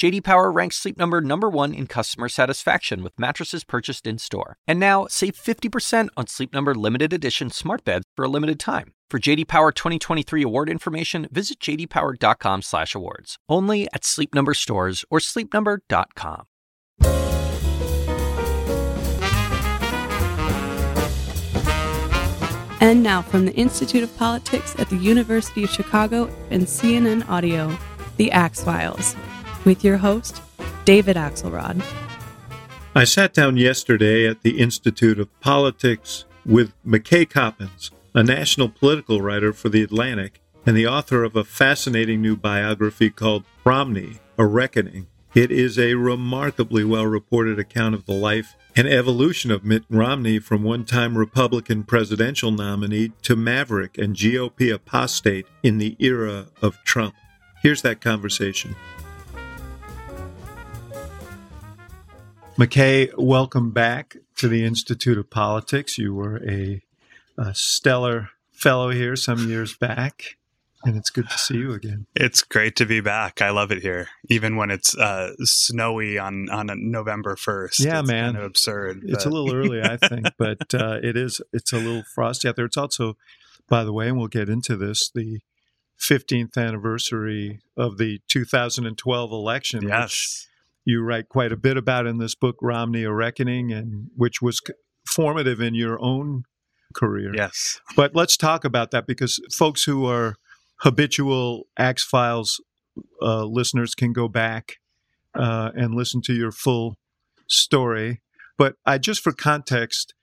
[0.00, 4.56] JD Power ranks Sleep Number number 1 in customer satisfaction with mattresses purchased in-store.
[4.66, 8.94] And now, save 50% on Sleep Number limited edition smart beds for a limited time.
[9.10, 13.36] For JD Power 2023 award information, visit jdpower.com/awards.
[13.46, 16.46] Only at Sleep Number stores or sleepnumber.com.
[22.80, 27.76] And now from the Institute of Politics at the University of Chicago and CNN Audio,
[28.16, 29.14] The Axe Files,
[29.64, 30.42] with your host,
[30.84, 31.82] David Axelrod.
[32.94, 39.20] I sat down yesterday at the Institute of Politics with McKay Coppins, a national political
[39.20, 44.46] writer for The Atlantic and the author of a fascinating new biography called Romney, A
[44.46, 45.06] Reckoning.
[45.34, 50.38] It is a remarkably well reported account of the life and evolution of Mitt Romney
[50.40, 56.82] from one time Republican presidential nominee to maverick and GOP apostate in the era of
[56.84, 57.14] Trump.
[57.62, 58.74] Here's that conversation.
[62.60, 65.96] McKay, welcome back to the Institute of Politics.
[65.96, 66.82] You were a,
[67.38, 70.36] a stellar fellow here some years back
[70.84, 72.04] and it's good to see you again.
[72.14, 73.40] It's great to be back.
[73.40, 77.80] I love it here, even when it's uh, snowy on on November first.
[77.80, 79.04] Yeah, it's man, kind of absurd.
[79.04, 79.30] It's but.
[79.30, 81.40] a little early, I think, but uh, it is.
[81.54, 82.66] It's a little frosty out there.
[82.66, 83.16] It's also,
[83.70, 85.40] by the way, and we'll get into this the
[85.98, 89.88] 15th anniversary of the 2012 election.
[89.88, 90.46] Yes,
[90.84, 94.60] you write quite a bit about in this book, Romney: A Reckoning, and which was
[95.06, 96.44] formative in your own
[96.94, 97.32] career.
[97.34, 100.36] Yes, but let's talk about that because folks who are
[100.80, 102.60] habitual Axe Files
[103.22, 104.76] uh, listeners can go back
[105.34, 106.96] uh, and listen to your full
[107.48, 108.20] story.
[108.58, 110.14] But I just for context,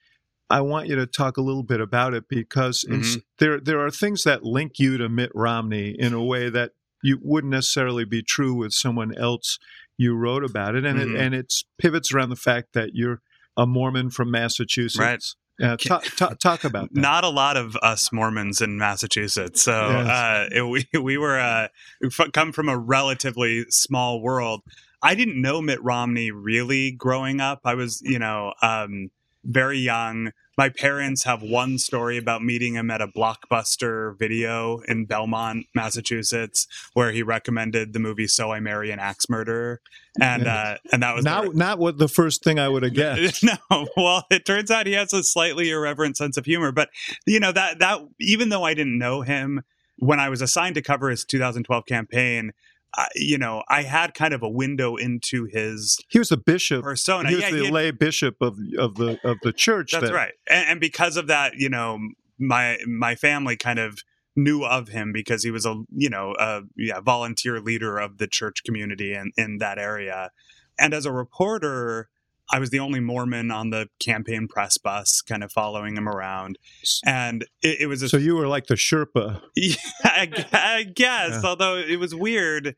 [0.49, 3.19] I want you to talk a little bit about it because mm-hmm.
[3.39, 6.71] there there are things that link you to Mitt Romney in a way that
[7.03, 9.59] you wouldn't necessarily be true with someone else
[9.97, 11.15] you wrote about it, and mm-hmm.
[11.15, 13.21] it and it pivots around the fact that you're
[13.55, 14.99] a Mormon from Massachusetts.
[14.99, 15.23] Right.
[15.59, 17.01] Yeah, talk, talk, talk, about that.
[17.01, 19.63] Not a lot of us Mormons in Massachusetts.
[19.63, 20.07] So yes.
[20.07, 20.61] uh, it,
[20.93, 21.67] we we were uh,
[21.99, 24.61] we come from a relatively small world.
[25.01, 27.61] I didn't know Mitt Romney really growing up.
[27.65, 29.09] I was, you know, um,
[29.43, 35.05] very young my parents have one story about meeting him at a blockbuster video in
[35.05, 39.81] Belmont, Massachusetts, where he recommended the movie "So I Marry an Axe Murderer,"
[40.19, 43.43] and uh, and that was not not what the first thing I would have guessed.
[43.43, 46.89] no, well, it turns out he has a slightly irreverent sense of humor, but
[47.25, 49.61] you know that that even though I didn't know him
[49.99, 52.51] when I was assigned to cover his 2012 campaign,
[53.15, 55.99] you know, I had kind of a window into his.
[56.09, 57.29] He was a bishop persona.
[57.29, 59.91] He was yeah, the he had, lay bishop of of the of the church.
[59.91, 61.99] That's right, and, and because of that, you know,
[62.39, 63.99] my my family kind of
[64.35, 68.27] knew of him because he was a you know a yeah volunteer leader of the
[68.27, 70.31] church community in in that area,
[70.79, 72.09] and as a reporter.
[72.51, 76.57] I was the only Mormon on the campaign press bus, kind of following him around,
[77.05, 78.01] and it, it was.
[78.01, 79.41] A, so you were like the Sherpa.
[79.55, 81.39] Yeah, I, I guess.
[81.41, 81.49] Yeah.
[81.49, 82.75] Although it was weird.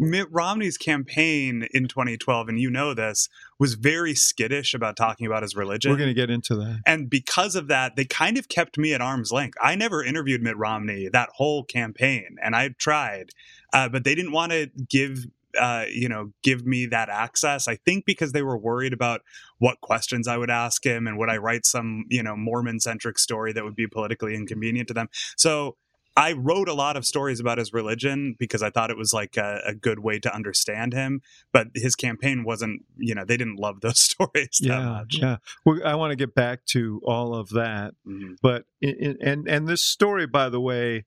[0.00, 3.28] Mitt Romney's campaign in 2012, and you know this,
[3.58, 5.90] was very skittish about talking about his religion.
[5.90, 6.82] We're going to get into that.
[6.86, 9.58] And because of that, they kind of kept me at arm's length.
[9.60, 13.30] I never interviewed Mitt Romney that whole campaign, and I tried,
[13.72, 15.26] uh, but they didn't want to give
[15.58, 17.68] uh, you know, give me that access.
[17.68, 19.22] I think because they were worried about
[19.58, 23.18] what questions I would ask him and would I write some, you know, Mormon centric
[23.18, 25.08] story that would be politically inconvenient to them.
[25.36, 25.76] So
[26.18, 29.36] I wrote a lot of stories about his religion because I thought it was like
[29.36, 31.22] a, a good way to understand him.
[31.52, 35.04] But his campaign wasn't, you know, they didn't love those stories yeah.
[35.10, 38.34] Yeah, well, I want to get back to all of that, mm-hmm.
[38.42, 41.04] but in, and and this story, by the way,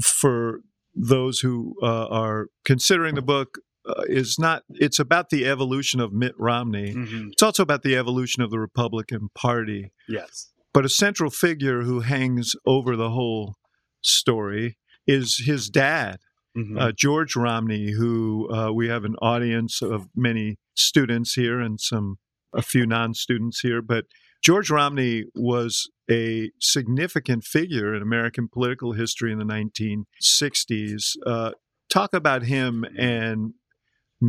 [0.00, 0.60] for
[0.94, 6.12] those who uh, are considering the book uh, is not it's about the evolution of
[6.12, 6.94] Mitt Romney.
[6.94, 7.30] Mm-hmm.
[7.32, 9.92] It's also about the evolution of the Republican Party.
[10.08, 10.52] Yes.
[10.72, 13.56] But a central figure who hangs over the whole
[14.02, 14.76] story
[15.06, 16.18] is his dad,
[16.56, 16.78] mm-hmm.
[16.78, 22.18] uh, George Romney, who uh, we have an audience of many students here and some
[22.52, 24.04] a few non-students here, but
[24.42, 31.16] George Romney was a significant figure in American political history in the 1960s.
[31.26, 31.52] Uh,
[31.88, 33.54] talk about him and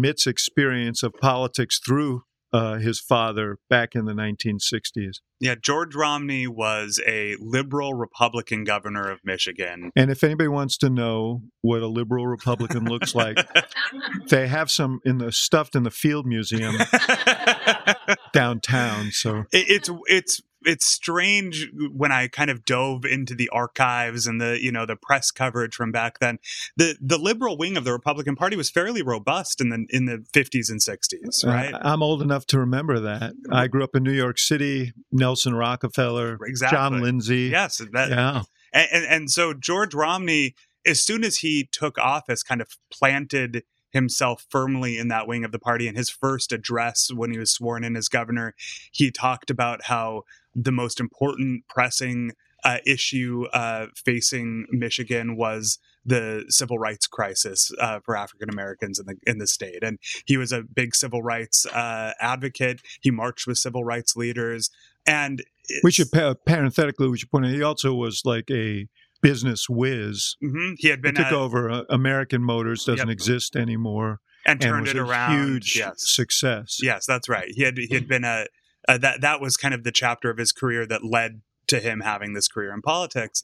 [0.01, 5.15] Mitt's experience of politics through uh, his father back in the 1960s.
[5.41, 9.91] Yeah, George Romney was a liberal Republican governor of Michigan.
[9.95, 13.37] And if anybody wants to know what a liberal Republican looks like,
[14.29, 16.75] they have some in the stuffed in the Field Museum
[18.33, 19.11] downtown.
[19.11, 24.41] So It- it's it's it's strange when I kind of dove into the archives and
[24.41, 26.39] the you know the press coverage from back then.
[26.77, 30.25] The the liberal wing of the Republican Party was fairly robust in the in the
[30.33, 31.73] 50s and 60s, uh, right?
[31.81, 33.33] I'm old enough to remember that.
[33.51, 36.77] I grew up in New York City, Nelson Rockefeller, Exactly.
[36.77, 37.49] John Lindsay.
[37.51, 38.43] yes, that Yeah.
[38.73, 43.63] and, and and so George Romney, as soon as he took office, kind of planted
[43.91, 45.87] himself firmly in that wing of the party.
[45.87, 48.53] In his first address, when he was sworn in as governor,
[48.91, 50.23] he talked about how
[50.55, 52.31] the most important pressing
[52.63, 59.05] uh, issue uh, facing Michigan was the civil rights crisis uh, for African Americans in
[59.05, 62.81] the in the state, and he was a big civil rights uh, advocate.
[63.01, 64.69] He marched with civil rights leaders,
[65.05, 65.43] and
[65.83, 68.87] We should pa- parenthetically we should point out he also was like a
[69.21, 70.35] business whiz.
[70.43, 70.75] Mhm.
[70.79, 73.13] He had He been took a- over uh, American Motors doesn't Yep.
[73.13, 75.37] exist anymore and and turned it around.
[75.37, 76.79] huge yes, success.
[76.81, 77.49] yes, that's right.
[77.49, 78.45] He had he had been a,
[78.87, 82.01] a that that was kind of the chapter of his career that led to him
[82.01, 83.43] having this career in politics.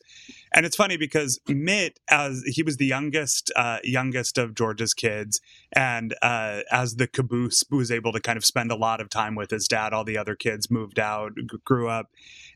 [0.54, 5.40] And it's funny because Mitt, as he was the youngest uh, youngest of George's kids,
[5.74, 9.36] and uh, as the caboose was able to kind of spend a lot of time
[9.36, 9.94] with his dad.
[9.94, 11.34] All the other kids moved out,
[11.66, 12.08] grew up,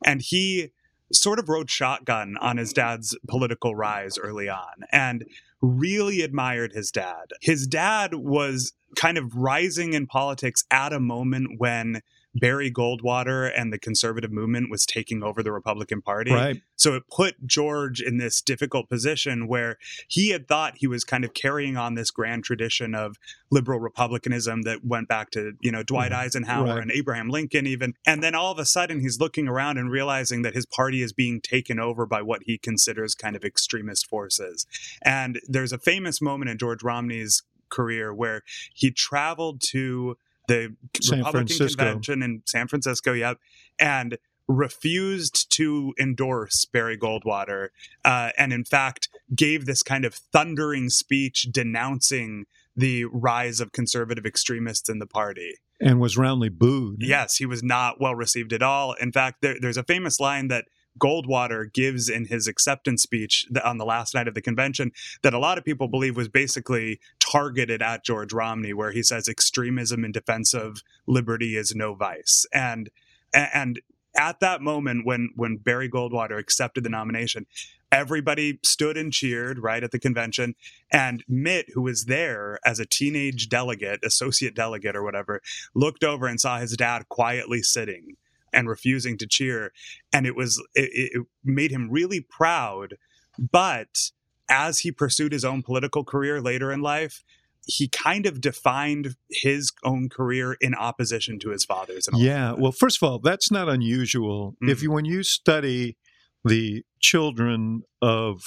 [0.03, 0.71] and he
[1.11, 5.25] sort of rode shotgun on his dad's political rise early on, and
[5.61, 7.31] really admired his dad.
[7.41, 12.01] His dad was kind of rising in politics at a moment when
[12.35, 16.31] Barry Goldwater and the conservative movement was taking over the Republican Party.
[16.31, 16.61] Right.
[16.75, 19.77] So it put George in this difficult position where
[20.07, 23.17] he had thought he was kind of carrying on this grand tradition of
[23.49, 26.17] liberal republicanism that went back to, you know, Dwight Mhm.
[26.17, 26.81] Eisenhower Right.
[26.81, 27.93] and Abraham Lincoln even.
[28.05, 31.13] And then all of a sudden he's looking around and realizing that his party is
[31.13, 34.67] being taken over by what he considers kind of extremist forces.
[35.01, 38.43] And there's a famous moment in George Romney's career where
[38.73, 40.17] he traveled to
[40.47, 41.83] the San Republican Francisco.
[41.83, 43.37] convention in San Francisco, yep,
[43.79, 47.69] and refused to endorse Barry Goldwater,
[48.03, 52.45] uh, and in fact gave this kind of thundering speech denouncing
[52.75, 55.55] the rise of conservative extremists in the party.
[55.81, 57.01] And was roundly booed.
[57.01, 58.93] Yes, he was not well received at all.
[58.93, 60.65] In fact, there, there's a famous line that
[60.99, 64.91] Goldwater gives in his acceptance speech on the last night of the convention
[65.23, 66.99] that a lot of people believe was basically
[67.35, 72.45] targeted at George Romney, where he says extremism in defense of liberty is no vice.
[72.53, 72.89] And
[73.33, 73.81] and
[74.15, 77.45] at that moment when when Barry Goldwater accepted the nomination,
[77.91, 80.55] everybody stood and cheered right at the convention.
[80.91, 85.41] And Mitt, who was there as a teenage delegate, associate delegate or whatever,
[85.73, 88.15] looked over and saw his dad quietly sitting
[88.53, 89.73] and refusing to cheer.
[90.13, 92.95] And it was, it, it made him really proud.
[93.37, 94.11] But
[94.49, 97.23] as he pursued his own political career later in life,
[97.65, 102.07] he kind of defined his own career in opposition to his father's.
[102.07, 102.53] in a lot of Yeah.
[102.53, 104.55] Well, first of all, that's not unusual.
[104.63, 104.69] Mm.
[104.69, 105.97] If you when you study
[106.43, 108.41] the children of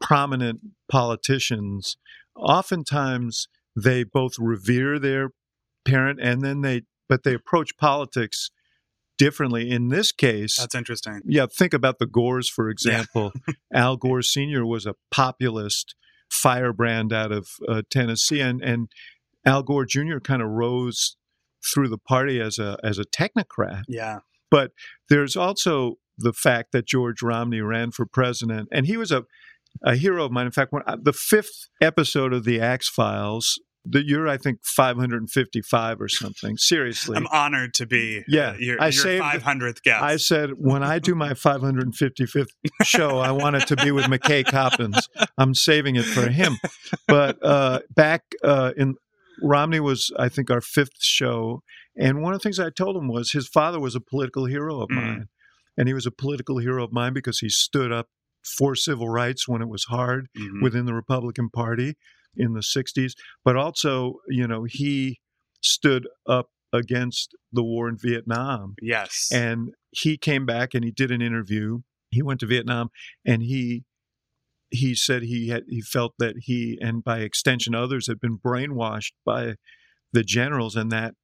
[0.00, 1.96] prominent politicians,
[2.36, 5.30] oftentimes they both revere their
[5.84, 8.50] parent and then they but they approach politics
[9.20, 9.70] differently.
[9.70, 11.20] In this case, that's interesting.
[11.26, 13.32] yeah, think about the Gores, for example.
[13.72, 14.64] Al Gore Sr.
[14.64, 15.94] was a populist
[16.32, 18.88] firebrand out of uh, Tennessee, and, and
[19.44, 20.20] Al Gore Jr.
[20.24, 21.16] kind of rose
[21.74, 23.82] through the party as a as a technocrat.
[23.86, 24.20] Yeah.
[24.50, 24.70] But
[25.10, 29.24] there's also the fact that George Romney ran for president, and he was a
[29.84, 30.46] a hero of mine.
[30.46, 34.58] In fact, when I, the fifth episode of the Axe Files, that you're I think
[34.64, 36.56] 555 or something.
[36.56, 40.02] Seriously, I'm honored to be Yeah, uh, your, I your saved- 500th guest.
[40.02, 42.48] I said when I do my 555th
[42.84, 45.08] show, I want it to be with McKay Coppins.
[45.38, 46.56] I'm saving it for him.
[47.08, 48.96] But uh, back uh, in
[49.42, 51.62] Romney was, I think, our fifth show,
[51.96, 54.80] and one of the things I told him was his father was a political hero
[54.82, 54.94] of Mm.
[54.96, 55.28] mine,
[55.78, 58.08] and he was a political hero of mine because he stood up
[58.44, 60.62] for civil rights when it was hard Mhm.
[60.62, 61.96] within the Republican Party
[62.36, 63.12] in the 60s,
[63.44, 65.20] but also, you know, he
[65.62, 68.74] stood up against the war in Vietnam.
[68.80, 69.28] yes.
[69.32, 71.80] And he came back and he did an interview.
[72.10, 72.90] He went to Vietnam
[73.26, 73.84] and he
[74.72, 79.10] he said he had he felt that he and by extension others had been brainwashed
[79.26, 79.54] by
[80.12, 81.14] the generals and that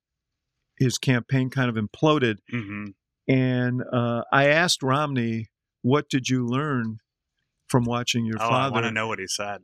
[0.78, 2.38] his campaign kind of imploded.
[2.52, 2.94] Mhm.
[3.28, 5.46] And uh, I asked Romney,
[5.82, 6.98] "What did you learn
[7.68, 9.60] from watching your Oh, I father?" want to know what he said.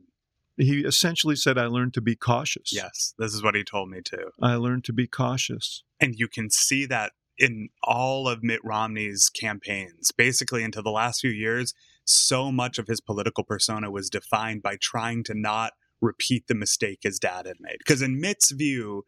[0.57, 2.71] He essentially said, I learned to be cautious.
[2.71, 4.31] Yes, this is what he told me too.
[4.41, 5.83] I learned to be cautious.
[5.99, 11.21] And you can see that in all of Mitt Romney's campaigns, basically into the last
[11.21, 11.73] few years,
[12.05, 16.99] so much of his political persona was defined by trying to not repeat the mistake
[17.01, 17.77] his dad had made.
[17.79, 19.05] Because in Mitt's view,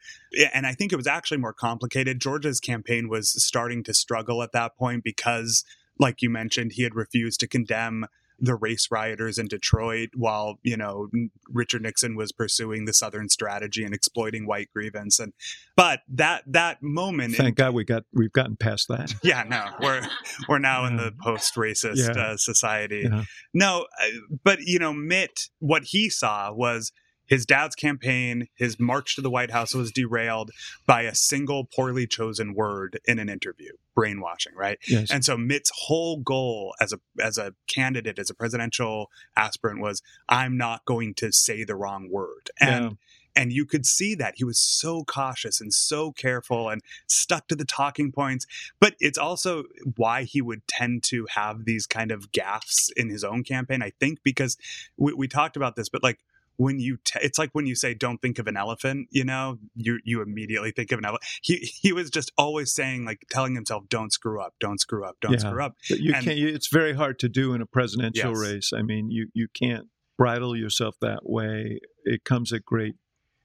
[0.54, 4.54] and I think it was actually more complicated, George's campaign was starting to struggle at
[4.54, 5.64] that point because,
[6.00, 8.08] like you mentioned, he had refused to condemn
[8.39, 11.10] the race rioters in Detroit while, you know,
[11.50, 15.20] Richard Nixon was pursuing the Southern strategy and exploiting white grievance.
[15.20, 15.34] And,
[15.75, 17.36] but that, that moment.
[17.36, 19.13] Thank in, God we got, we've gotten past that.
[19.24, 20.08] Yeah, no, we're,
[20.48, 20.88] we're now yeah.
[20.89, 22.22] in the post racist yeah.
[22.22, 23.08] uh, society.
[23.10, 23.24] Yeah.
[23.54, 26.92] No, uh, but, you know, Mitt, what he saw was,
[27.25, 30.51] his dad's campaign, his march to the White House was derailed
[30.86, 34.77] by a single poorly chosen word in an interview, brainwashing, right?
[34.88, 35.12] Yes.
[35.12, 40.01] And so Mitt's whole goal as a as a candidate, as a presidential aspirant was
[40.29, 42.50] I'm not going to say the wrong word.
[42.60, 42.98] And
[43.36, 47.55] and you could see that he was so cautious and so careful and stuck to
[47.55, 48.46] the talking points.
[48.79, 49.65] But it's also
[49.98, 53.82] why he would tend to have these kind of gaffes in his own campaign.
[53.82, 54.58] I think because
[54.98, 56.20] we, we talked about this, but like
[56.57, 59.57] when you t- it's like when you say don't think of an elephant you know
[59.75, 63.55] you you immediately think of an elephant he he was just always saying like telling
[63.55, 65.39] himself don't screw up don't screw up don't yeah.
[65.39, 68.31] screw up but you and, can't you, it's very hard to do in a presidential
[68.31, 68.39] yes.
[68.39, 72.95] race i mean you you can't bridle yourself that way it comes at great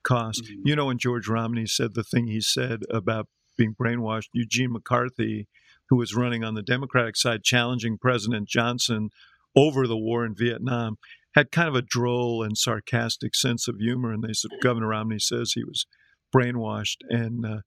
[0.02, 0.66] cost mm-hmm.
[0.66, 3.26] you know when george romney said the thing he said about
[3.56, 5.46] being brainwashed eugene mccarthy
[5.88, 9.10] who was running on the democratic side challenging president johnson
[9.56, 10.96] over the war in vietnam
[11.34, 14.12] had kind of a droll and sarcastic sense of humor.
[14.12, 15.86] And they said, Governor Romney says he was
[16.34, 16.98] brainwashed.
[17.08, 17.58] And uh,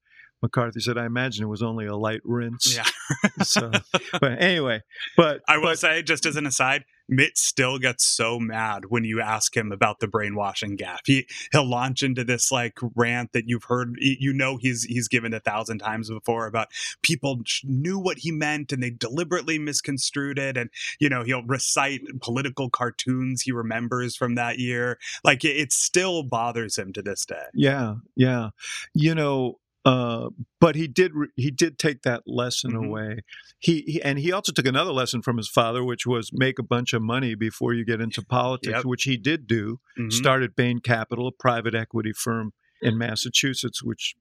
[0.42, 2.76] McCarthy said, I imagine it was only a light rinse.
[2.76, 3.44] Yeah.
[3.44, 3.72] so,
[4.20, 4.82] but anyway,
[5.16, 9.04] but I will but, say, just as an aside, Mitt still gets so mad when
[9.04, 11.06] you ask him about the brainwashing gaffe.
[11.06, 15.34] He he'll launch into this like rant that you've heard, you know, he's he's given
[15.34, 16.70] a thousand times before about
[17.02, 20.70] people knew what he meant and they deliberately misconstrued it, and
[21.00, 24.98] you know he'll recite political cartoons he remembers from that year.
[25.24, 27.46] Like it, it still bothers him to this day.
[27.54, 28.50] Yeah, yeah.
[28.94, 30.30] You know, uh,
[30.62, 32.86] but he did he did take that lesson mm-hmm.
[32.86, 33.20] away.
[33.60, 36.64] He, he, and he also took another lesson from his father, which was make a
[36.64, 38.86] bunch of money before you get into politics, yep.
[38.86, 39.80] which he did do.
[40.00, 40.10] Mm-hmm.
[40.12, 44.16] Started Bain Capital, a private equity firm in Massachusetts, which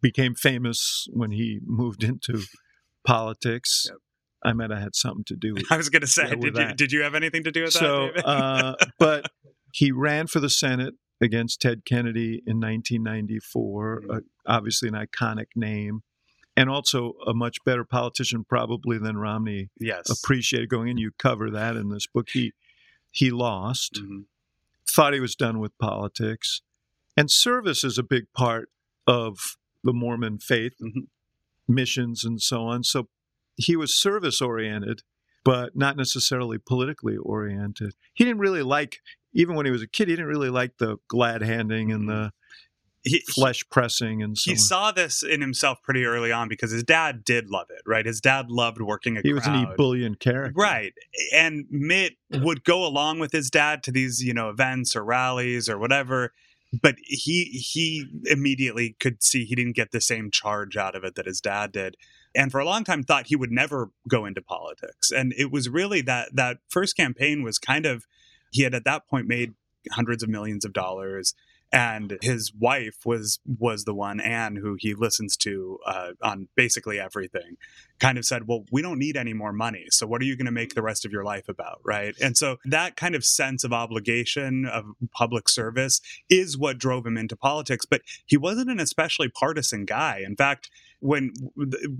[0.00, 2.44] became famous when he moved into
[3.04, 3.86] politics.
[3.86, 3.98] Yep.
[4.44, 5.54] I meant I had something to do.
[5.56, 7.72] with I was going to say, did you did you have anything to do with
[7.72, 8.24] so, that?
[8.24, 9.26] So, uh, but
[9.72, 14.00] he ran for the Senate against Ted Kennedy in 1994.
[14.00, 14.10] Mm-hmm.
[14.10, 16.02] Uh, obviously, an iconic name,
[16.56, 19.70] and also a much better politician probably than Romney.
[19.78, 20.98] Yes, appreciated going in.
[20.98, 22.28] You cover that in this book.
[22.32, 22.52] He
[23.10, 23.94] he lost.
[23.94, 24.20] Mm-hmm.
[24.90, 26.62] Thought he was done with politics,
[27.16, 28.70] and service is a big part
[29.06, 31.00] of the Mormon faith, mm-hmm.
[31.66, 32.84] missions and so on.
[32.84, 33.08] So
[33.56, 35.02] he was service oriented
[35.48, 37.94] but not necessarily politically oriented.
[38.12, 38.98] He didn't really like
[39.32, 42.22] even when he was a kid, he didn't really like the glad handing and mm-hmm.
[42.24, 42.32] the
[43.04, 44.58] he, flesh pressing and so he on.
[44.58, 48.04] saw this in himself pretty early on because his dad did love it right?
[48.04, 49.34] His dad loved working a he crowd.
[49.34, 50.52] was an ebullient character.
[50.56, 50.92] Right.
[51.32, 55.68] And mitt would go along with his dad to these you know events or rallies
[55.68, 56.32] or whatever
[56.72, 61.14] but he he immediately could see he didn't get the same charge out of it
[61.14, 61.96] that his dad did.
[62.34, 65.10] And for a long time thought he would never go into politics.
[65.10, 68.04] And it was really that that first campaign was kind of
[68.50, 69.54] he had at that point made
[69.90, 71.34] hundreds of millions of dollars
[71.70, 76.98] and his wife was was the one anne who he listens to uh, on basically
[76.98, 77.56] everything
[77.98, 80.46] kind of said well we don't need any more money so what are you going
[80.46, 81.80] to make the rest of your life about?
[81.84, 82.14] Right?
[82.20, 86.00] And so that kind of sense of obligation of public service
[86.30, 90.22] is what drove him into politics but he wasn't an especially partisan guy.
[90.24, 91.32] In fact when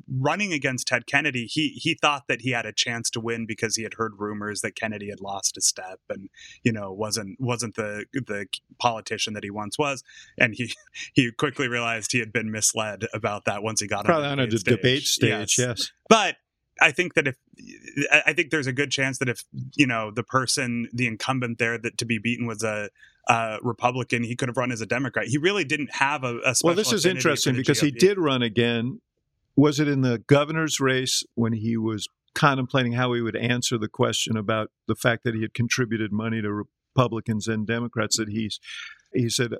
[0.09, 3.77] running against Ted Kennedy, he he thought that he had a chance to win because
[3.77, 6.29] he had heard rumors that Kennedy had lost a step and
[6.63, 8.47] you know wasn't wasn't the the
[8.79, 10.03] politician that he once was,
[10.39, 10.73] and he
[11.15, 14.49] he quickly realized he had been misled about that once he got probably on, on
[14.49, 14.65] a stage.
[14.65, 15.57] debate stage.
[15.59, 15.59] Yes.
[15.59, 16.37] yes, but
[16.81, 17.37] I think that if
[18.13, 19.45] I think there's a good chance that if
[19.75, 22.91] you know the person, the incumbent there that to be beaten was a
[23.29, 25.27] uh, Republican, he could have run as a Democrat.
[25.27, 26.75] He really didn't have a, a well.
[26.75, 27.85] This is interesting because GOP.
[27.85, 29.01] he did run again.
[29.57, 33.89] Was it in the governor's race when he was contemplating how he would answer the
[33.89, 38.17] question about the fact that he had contributed money to Republicans and Democrats?
[38.17, 38.61] That he's
[39.13, 39.55] he said,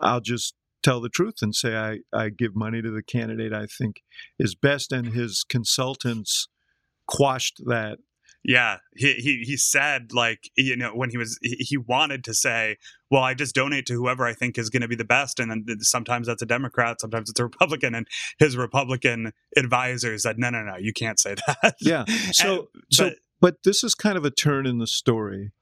[0.00, 0.54] "I'll just
[0.84, 4.02] tell the truth and say I, I give money to the candidate I think
[4.38, 4.92] is best.
[4.92, 6.48] And his consultants
[7.06, 7.98] quashed that
[8.46, 12.34] yeah, he, he he said like you know when he was he, he wanted to
[12.34, 12.76] say,
[13.10, 15.40] well, I just donate to whoever I think is going to be the best.
[15.40, 17.94] And then sometimes that's a Democrat, sometimes it's a Republican.
[17.94, 18.06] And
[18.38, 21.76] his Republican advisor said, no, no, no, you can't say that.
[21.80, 22.04] Yeah.
[22.32, 25.52] So, And- so, but- but this is kind of a turn in the story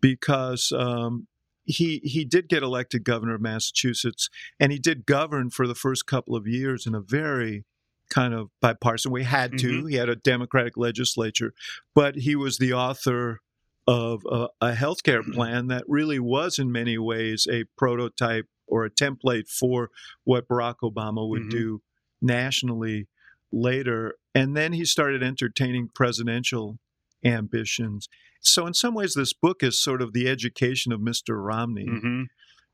[0.00, 1.26] because um,
[1.64, 6.06] he he did get elected governor of Massachusetts, and he did govern for the first
[6.06, 7.64] couple of years in a very
[8.08, 9.86] kind of bipartisan We Had to.
[9.86, 11.52] He had a Democratic legislature,
[11.94, 13.40] but he was the author
[13.86, 18.90] of a, a healthcare plan that really was, in many ways, a prototype or a
[18.90, 19.90] template for
[20.24, 21.50] what Barack Obama would Mhm.
[21.50, 21.82] do
[22.20, 23.08] nationally
[23.50, 24.16] later.
[24.34, 26.78] And then he started entertaining presidential
[27.24, 28.08] ambitions.
[28.40, 31.42] So, in some ways, this book is sort of the education of Mr.
[31.42, 32.26] Romney Mhm.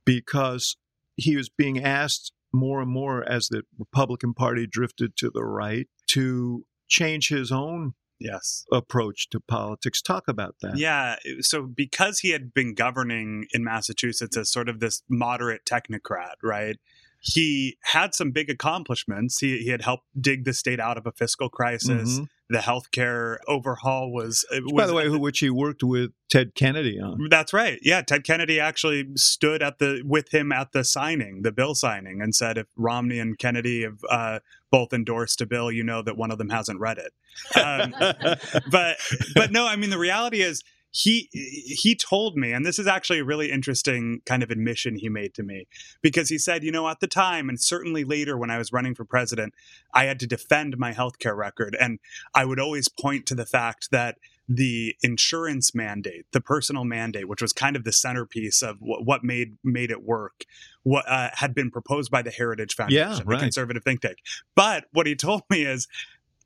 [0.05, 0.77] because
[1.17, 5.89] he was being asked more and more as the Republican Party drifted to the right
[6.09, 8.65] to change his own yes.
[8.73, 10.01] approach to politics.
[10.01, 10.77] Talk about that.
[10.79, 11.17] Yeah.
[11.41, 16.77] So because he had been governing in Massachusetts as sort of this moderate technocrat, right?
[17.21, 19.39] He had some big accomplishments.
[19.39, 22.21] He, he had helped dig the state out of a fiscal crisis.
[22.21, 22.29] Mhm.
[22.51, 27.01] The healthcare overhaul was, it By the way, who, which he worked with Ted Kennedy
[27.01, 27.29] on.
[27.31, 27.79] That's right.
[27.81, 32.21] Yeah, Ted Kennedy actually stood at the with him at the signing, the bill signing,
[32.21, 36.17] and said, "If Romney and Kennedy have uh, both endorsed a bill, you know that
[36.19, 37.13] one of them hasn't read it."
[37.57, 37.95] Um,
[38.71, 38.99] but
[39.35, 40.63] but no, I mean the reality is
[40.97, 45.09] he he told me, and this is actually a really interesting kind of admission he
[45.09, 45.67] made to me
[46.03, 48.95] because he said, you know, at the time, and certainly later when I was running
[48.95, 49.55] for president,
[49.93, 51.99] I had to defend my healthcare record, and
[52.33, 57.43] I would always point to the fact that the insurance mandate, the personal mandate, which
[57.43, 60.45] was kind of the centerpiece of what, what made made it work,
[60.85, 64.19] what uh, had been proposed by the Heritage Foundation, Yeah, the conservative think tank.
[64.55, 65.89] But what he told me is,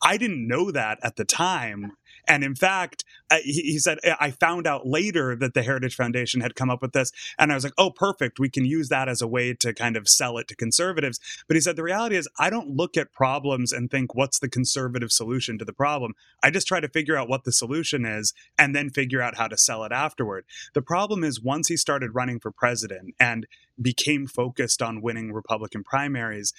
[0.02, 1.92] I didn't know that at the time.
[2.28, 3.04] And in fact,
[3.42, 7.10] he said, I found out later that the Heritage Foundation had come up with this.
[7.38, 8.38] And I was like, oh, perfect.
[8.38, 11.18] We can use that as a way to kind of sell it to conservatives.
[11.46, 14.48] But he said, the reality is, I don't look at problems and think, what's the
[14.48, 16.12] conservative solution to the problem?
[16.42, 19.48] I just try to figure out what the solution is and then figure out how
[19.48, 20.44] to sell it afterward.
[20.74, 23.46] The problem is, once he started running for president and
[23.80, 26.52] became focused on winning Republican primaries,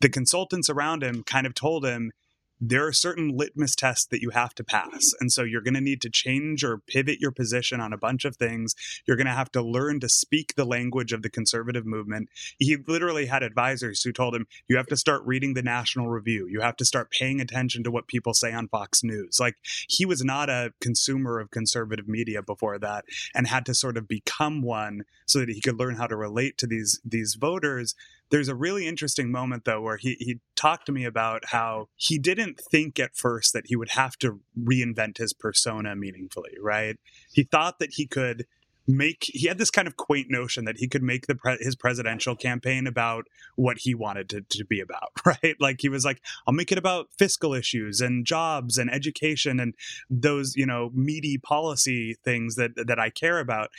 [0.00, 2.12] the consultants around him kind of told him,
[2.60, 5.12] there are certain litmus tests that you have to pass.
[5.20, 8.24] And so you're going to need to change or pivot your position on a bunch
[8.24, 8.74] of things.
[9.06, 12.28] You're going to have to learn to speak the language of the conservative movement.
[12.58, 16.46] He literally had advisors who told him, you have to start reading the National Review.
[16.50, 19.38] You have to start paying attention to what people say on Fox News.
[19.38, 19.56] Like
[19.88, 24.08] he was not a consumer of conservative media before that and had to sort of
[24.08, 27.94] become one so that he could learn how to relate to these these voters
[28.30, 32.18] there's a really interesting moment though where he he talked to me about how he
[32.18, 36.96] didn't think at first that he would have to reinvent his persona meaningfully right?
[37.32, 38.46] He thought that he could
[38.86, 41.74] make he had this kind of quaint notion that he could make the pre- his
[41.74, 45.56] presidential campaign about what he wanted to, to be about right?
[45.60, 49.74] Like he was like i'll make it about fiscal issues and jobs and education and
[50.08, 53.70] those you know meaty policy things that that i care about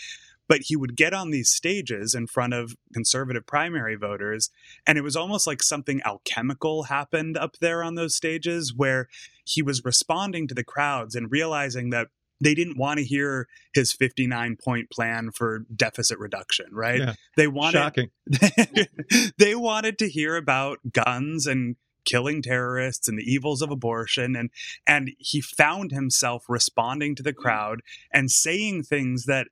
[0.48, 4.50] but he would get on these stages in front of conservative primary voters
[4.86, 9.08] and it was almost like something alchemical happened up there on those stages where
[9.46, 12.08] he was responding to the crowds and realizing that
[12.40, 17.14] they didn't want to hear his 59 point plan for deficit reduction right Yeah.
[17.36, 18.10] they wanted Shocking.
[19.38, 24.50] they wanted to hear about guns and killing terrorists and the evils of abortion and
[24.86, 27.82] and he found himself responding to the crowd
[28.14, 29.48] and saying things that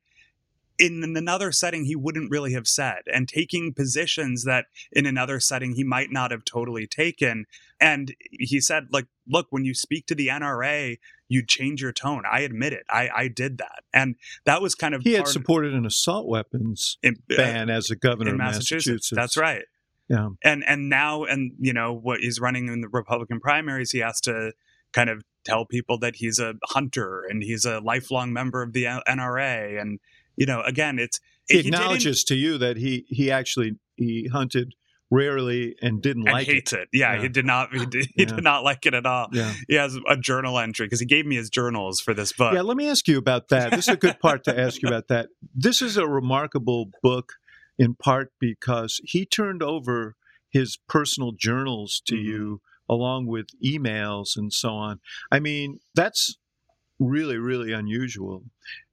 [0.78, 5.74] in another setting he wouldn't really have said and taking positions that in another setting
[5.74, 7.46] he might not have totally taken
[7.80, 12.22] and he said like look when you speak to the nra you change your tone
[12.30, 15.72] i admit it i i did that and that was kind of He had supported
[15.74, 18.86] an assault weapons in, uh, ban as a governor in Massachusetts.
[18.86, 19.12] Massachusetts.
[19.14, 19.64] That's right.
[20.08, 20.28] Yeah.
[20.44, 24.20] And and now and you know what he's running in the Republican primaries, he has
[24.22, 24.52] to
[24.92, 28.84] kind of tell people that he's a hunter and he's a lifelong member of the
[28.84, 29.98] NRA and
[30.36, 34.74] you know again it's He acknowledges to you that he he actually he hunted
[35.10, 36.88] rarely and didn't and like hates it.
[36.92, 37.22] Yeah, Yeah.
[37.22, 38.34] he did not he did, he Yeah.
[38.34, 39.28] did not like it at all.
[39.32, 39.52] Yeah.
[39.68, 42.54] He has a journal entry because he gave me his journals for this book.
[42.54, 43.70] Yeah, let me ask you about that.
[43.70, 45.28] This is a good part to ask you about that.
[45.54, 47.34] This is a remarkable book
[47.78, 50.16] in part because he turned over
[50.50, 52.24] his personal journals to Mhm.
[52.24, 54.98] you along with emails and so on.
[55.30, 56.36] I mean, that's
[56.98, 58.44] really, really unusual.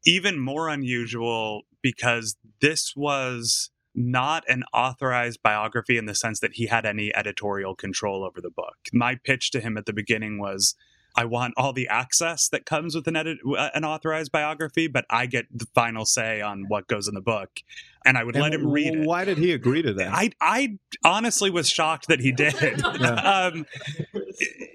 [0.06, 6.68] even more unusual because this was not an authorized biography in the sense that he
[6.68, 8.76] had any editorial control over the book.
[8.92, 10.76] My pitch to him at the beginning was
[11.16, 15.06] I want all the access that comes with an edit, uh, an authorized biography, but
[15.10, 17.62] I get the final say on what goes in the book.
[18.06, 19.08] And I would And let him read it.
[19.08, 20.12] Why did he agree to that?
[20.14, 22.84] I I honestly was shocked that he did.
[22.84, 23.66] um,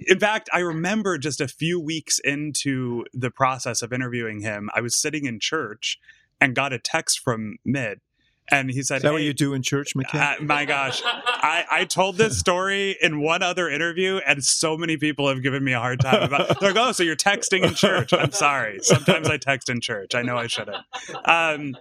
[0.06, 4.80] in fact, I remember just a few weeks into the process of interviewing him, I
[4.80, 5.98] was sitting in church
[6.40, 8.00] and got a text from Mitt,
[8.50, 10.40] and he said, Is that what you do in church, McKay?
[10.40, 14.96] uh, my gosh, I, I told this story in one other interview, and so many
[14.96, 16.60] people have given me a hard time about.
[16.60, 18.78] They're like, "Oh, so you're texting in church?" I'm sorry.
[18.82, 20.14] Sometimes I text in church.
[20.14, 20.76] I know I shouldn't.
[21.24, 21.76] Um,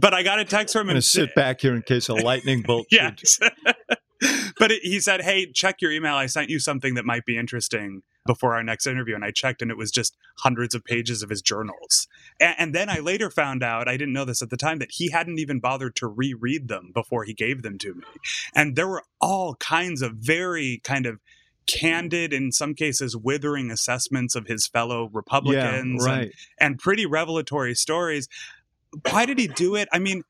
[0.00, 0.94] but I got a text from I'm him.
[0.94, 3.38] going to sit back here in case a lightning bolt Yes.
[4.58, 6.14] but it, he said, "Hey, check your email.
[6.14, 9.62] I sent you something that might be interesting before our next interview." And I checked,
[9.62, 12.06] and it was just hundreds of pages of his journals.
[12.40, 14.92] And, and then I later found out, I didn't know this at the time, that
[14.92, 18.04] he hadn't even bothered to reread them before he gave them to me.
[18.54, 21.20] And there were all kinds of very kind of
[21.66, 27.74] candid, in some cases, withering assessments of his fellow Yeah, Republicans and- and pretty revelatory
[27.74, 28.28] stories.
[29.10, 29.88] Why did he do it?
[29.92, 30.22] I mean,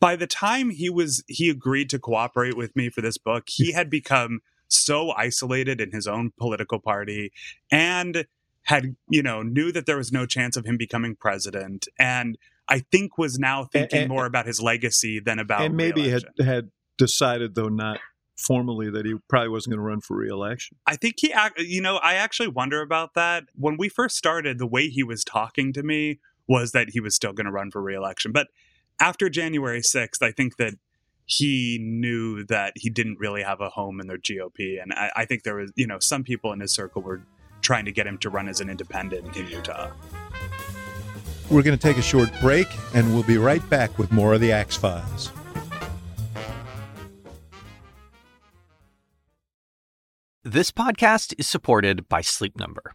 [0.00, 3.72] by the time he was he agreed to cooperate with me for this book, he
[3.72, 3.76] hmm.
[3.76, 7.32] had become so isolated in his own political party
[7.70, 8.26] and
[8.64, 12.36] had, you know, knew that there was no chance of him becoming president and
[12.68, 16.24] I think was now thinking and- more about his legacy than about and maybe had,
[16.38, 17.98] had decided, though not
[18.36, 20.76] formally, that he probably wasn't going to run for reelection.
[20.86, 23.44] I think he, you know, I actually wonder about that.
[23.54, 27.14] When we first started, the way he was talking to me was that he was
[27.14, 28.32] still going to run for reelection.
[28.32, 28.48] But
[29.00, 30.74] after January 6th, I think that
[31.24, 34.82] he knew that he didn't really have a home in the GOP.
[34.82, 37.22] And I, I think there was, you know, some people in his circle were
[37.60, 39.90] trying to get him to run as an independent in Utah.
[41.50, 44.40] We're going to take a short break, and we'll be right back with more of
[44.40, 45.32] the Axe Files.
[50.44, 52.94] This podcast is supported by Sleep Number.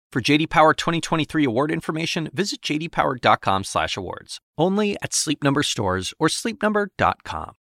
[0.11, 4.39] For JD Power 2023 award information, visit jdpower.com/awards.
[4.57, 7.53] Only at Sleep Number stores or sleepnumber.com.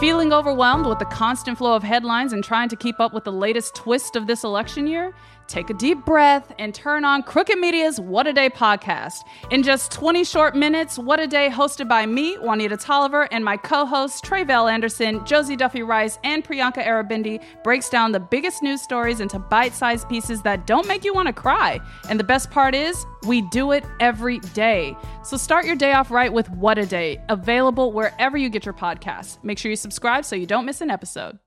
[0.00, 3.32] Feeling overwhelmed with the constant flow of headlines and trying to keep up with the
[3.32, 5.14] latest twist of this election year?
[5.50, 9.24] Take a deep breath and turn on Crooked Media's What a Day podcast.
[9.50, 13.56] In just 20 short minutes, What a Day, hosted by me, Juanita Tolliver, and my
[13.56, 18.80] co hosts, Tre'vell Anderson, Josie Duffy Rice, and Priyanka Aribindi, breaks down the biggest news
[18.80, 21.80] stories into bite sized pieces that don't make you want to cry.
[22.08, 24.96] And the best part is, we do it every day.
[25.24, 28.74] So start your day off right with What a Day, available wherever you get your
[28.74, 29.42] podcasts.
[29.42, 31.40] Make sure you subscribe so you don't miss an episode.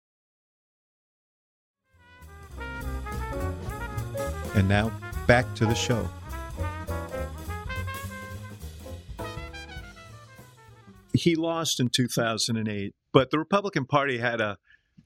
[4.56, 4.92] And now,
[5.28, 6.08] back to the show.
[11.14, 14.58] He lost in 2008, but the Republican Party had a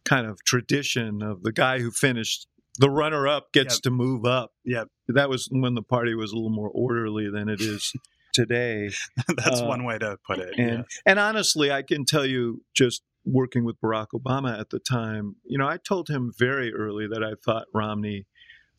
[0.06, 2.48] kind of tradition of the guy who finished
[2.80, 3.82] the runner up gets Yep.
[3.84, 4.54] to move up.
[4.64, 4.88] Yep.
[5.10, 7.92] That was when the party was a little more orderly than it is
[8.34, 8.92] today.
[9.36, 10.54] That's Uh, one way to put it.
[10.58, 15.36] And and honestly, I can tell you just working with Barack Obama at the time,
[15.44, 18.26] you know, I told him very early that I thought Romney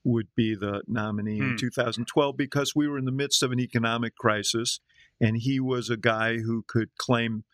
[0.04, 1.50] would be the nominee Hmm.
[1.50, 4.80] in 2012 because we were in the midst of an economic crisis
[5.20, 7.44] and he was a guy who could claim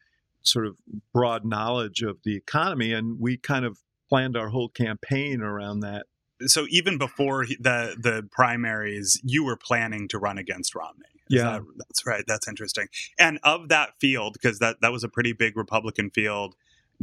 [0.42, 0.76] sort of
[1.12, 3.78] broad knowledge of the economy and we kind of
[4.08, 6.06] planned our whole campaign around that.
[6.46, 11.04] so even before the the primaries, you were planning to run against Romney.
[11.30, 11.44] Is Yeah.
[11.52, 12.24] that- that's right.
[12.26, 12.88] That's interesting.
[13.18, 16.54] And of that field, because that that was a pretty big Republican field,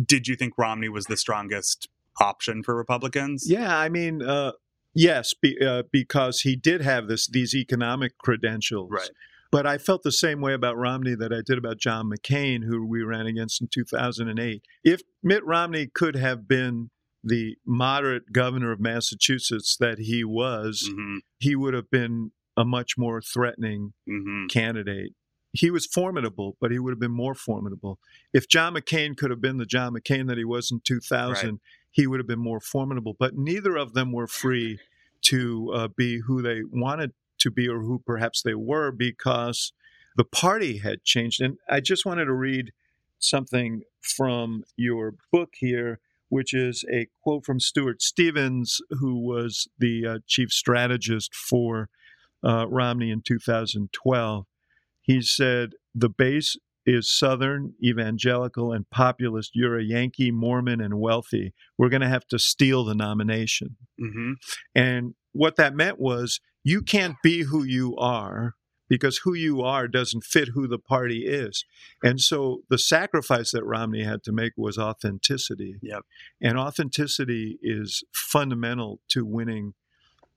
[0.03, 1.87] did you think Romney was the strongest
[2.19, 3.49] option for Republicans?
[3.49, 4.51] Yeah, I mean, uh,
[4.93, 8.89] yes, be, uh, because he did have this these economic credentials.
[8.91, 9.09] Right.
[9.51, 12.85] But I felt the same way about Romney that I did about John McCain, who
[12.87, 14.63] we ran against in 2008.
[14.83, 16.89] If Mitt Romney could have been
[17.21, 22.97] the moderate governor of Massachusetts that he was, hmm he would have been a much
[22.97, 25.13] more threatening hmm candidate.
[25.53, 27.99] he was formidable, but he would have been more formidable.
[28.33, 31.59] If John McCain could have been the John McCain that he was in 2000, right.
[31.91, 33.15] He would have been more formidable.
[33.17, 34.79] But neither of them were free
[35.23, 39.73] to uh, be who they wanted to be or who perhaps they were because
[40.15, 41.41] the party had changed.
[41.41, 42.71] And I just wanted to read
[43.19, 45.99] something from your book here,
[46.29, 51.89] which is a quote from Stuart Stevens, who was the uh, chief strategist for
[52.43, 54.45] uh, Romney in 2012.
[55.01, 59.51] He said, The base is Southern, evangelical, and populist.
[59.53, 61.53] You're a Yankee, Mormon, and wealthy.
[61.77, 63.77] We're going to have to steal the nomination.
[64.01, 64.33] Mm-hmm.
[64.73, 68.55] And what that meant was you can't be who you are
[68.89, 71.63] because who you are doesn't fit who the party is.
[72.03, 75.77] And so the sacrifice that Romney had to make was authenticity.
[75.81, 76.01] Yep.
[76.41, 79.75] And authenticity is fundamental to winning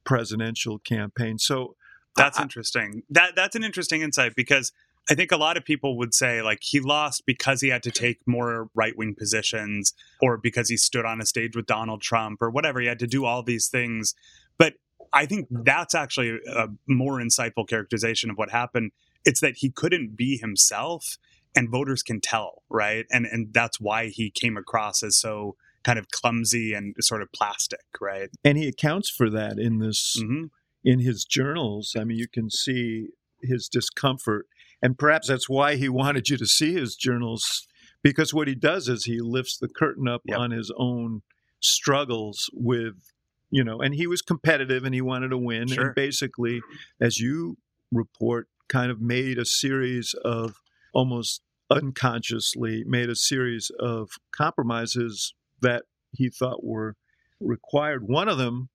[0.04, 1.44] presidential campaigns.
[1.44, 1.74] So
[2.16, 3.02] that's I, interesting.
[3.10, 4.70] That that's an interesting insight because
[5.10, 7.90] I think a lot of people would say like he lost because he had to
[7.90, 12.40] take more right wing positions or because he stood on a stage with Donald Trump
[12.40, 12.80] or whatever.
[12.80, 14.14] He had to do all these things.
[14.58, 14.74] But
[15.12, 18.92] I think that's actually a more insightful characterization of what happened.
[19.24, 21.18] It's that he couldn't be himself
[21.54, 23.06] and voters can tell, right?
[23.10, 27.30] And and that's why he came across as so kind of clumsy and sort of
[27.32, 28.30] plastic, right?
[28.42, 30.46] And he accounts for that in this mm-hmm.
[30.82, 31.94] in his journals.
[31.98, 33.08] I mean, you can see
[33.42, 34.46] his discomfort
[34.82, 37.66] and perhaps that's why he wanted you to see his journals,
[38.02, 40.38] because what he does is he lifts the curtain up yep.
[40.38, 41.22] on his own
[41.60, 43.12] struggles with,
[43.50, 45.68] you know, and he was competitive and he wanted to win.
[45.68, 45.86] Sure.
[45.86, 46.60] And basically,
[47.00, 47.56] as you
[47.90, 50.56] report, kind of made a series of
[50.92, 56.96] almost unconsciously made a series of compromises that he thought were
[57.40, 58.06] required.
[58.06, 58.68] One of them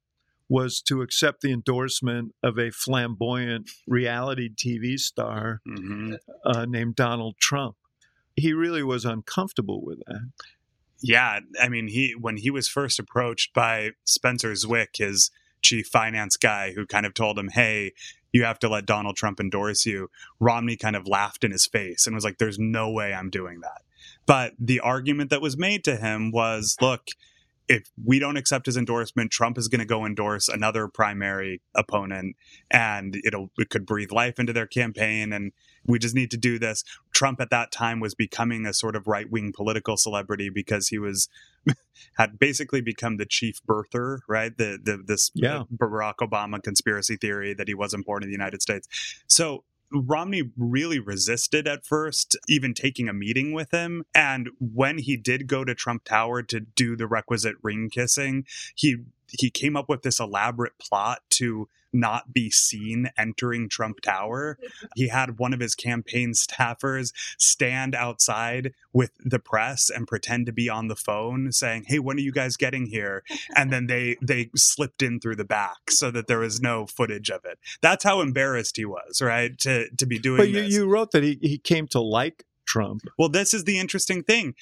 [0.49, 6.15] was to accept the endorsement of a flamboyant reality TV star mm-hmm.
[6.43, 7.75] uh, named Donald Trump.
[8.35, 10.29] He really was uncomfortable with that.
[11.01, 15.31] Yeah, I mean, he when he was first approached by Spencer Zwick, his
[15.61, 17.93] chief finance guy, who kind of told him, "Hey,
[18.33, 20.09] you have to let Donald Trump endorse you."
[20.39, 23.61] Romney kind of laughed in his face and was like, "There's no way I'm doing
[23.61, 23.81] that."
[24.25, 27.07] But the argument that was made to him was, "Look."
[27.69, 32.35] If we don't accept his endorsement, Trump is going to go endorse another primary opponent,
[32.71, 35.31] and it'll it could breathe life into their campaign.
[35.31, 35.51] And
[35.85, 36.83] we just need to do this.
[37.13, 40.97] Trump at that time was becoming a sort of right wing political celebrity because he
[40.97, 41.29] was
[42.17, 44.57] had basically become the chief birther, right?
[44.57, 45.63] The the this yeah.
[45.71, 48.87] Barack Obama conspiracy theory that he wasn't born in the United States.
[49.27, 54.03] So Romney really resisted at first, even taking a meeting with him.
[54.13, 58.97] And when he did go to Trump Tower to do the requisite ring kissing, he
[59.31, 64.57] he came up with this elaborate plot to not be seen entering Trump Tower.
[64.95, 70.51] He had one of his campaign staffers stand outside with the press and pretend to
[70.51, 73.23] be on the phone saying, "Hey, when are you guys getting here?"
[73.55, 77.29] And then they they slipped in through the back so that there was no footage
[77.29, 77.59] of it.
[77.81, 79.57] That's how embarrassed he was, right?
[79.59, 83.03] To to be doing But you, you wrote that he, he came to like Trump.
[83.17, 84.55] Well, this is the interesting thing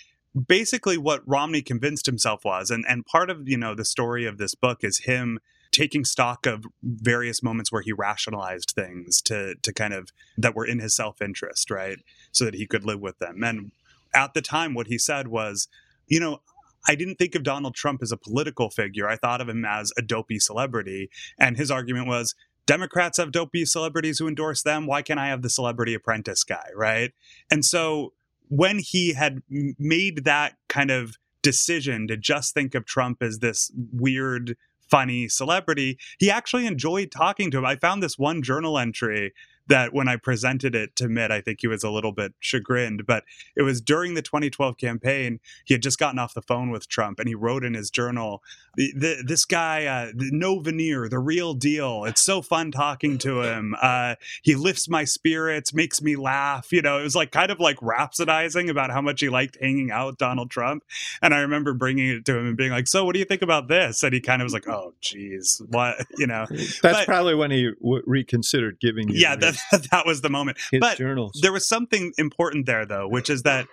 [0.47, 4.37] basically what Romney convinced himself was, and and part of you know the story of
[4.37, 5.39] this book is him
[5.71, 10.65] taking stock of various moments where he rationalized things to to kind of that were
[10.65, 11.99] in his self-interest right
[12.31, 13.71] so that he could live with them and
[14.15, 15.67] at the time what he said was
[16.07, 16.39] you know
[16.87, 19.09] I didn't think of Donald Trump as a political figure.
[19.09, 21.09] I thought of him as a dopey celebrity.
[21.37, 22.33] And his argument was
[22.65, 24.85] Democrats have dopey celebrities who endorse them.
[24.85, 26.67] Why can't I have the celebrity apprentice guy?
[26.75, 27.13] Right.
[27.51, 28.13] And so
[28.49, 33.71] when he had made that kind of decision to just think of Trump as this
[33.93, 34.55] weird
[34.89, 37.65] funny celebrity, he actually enjoyed talking to him.
[37.65, 39.33] I found this one journal entry
[39.67, 43.05] that when I presented it to Mitt, I think he was a little bit chagrined.
[43.05, 43.23] But
[43.55, 45.39] it was during the 2012 campaign.
[45.65, 48.43] He had just gotten off the phone with Trump, and he wrote in his journal,
[48.75, 52.05] the, the, "This guy, uh, no veneer, the real deal.
[52.05, 53.75] It's so fun talking to him.
[53.81, 56.71] Uh, he lifts my spirits, makes me laugh.
[56.71, 59.91] You know, it was like kind of like rhapsodizing about how much he liked hanging
[59.91, 60.83] out with Donald Trump.
[61.21, 63.41] And I remember bringing it to him and being like, "So, what do you think
[63.41, 66.47] about this?" And he kind of was like, "Oh, geez, what?" You know.
[66.49, 69.19] That's but, probably when he w- reconsidered giving you.
[69.19, 69.56] Yeah, that,
[69.91, 70.57] that was the moment.
[70.71, 71.39] His but journals.
[71.41, 73.67] there was something important there, though, which is that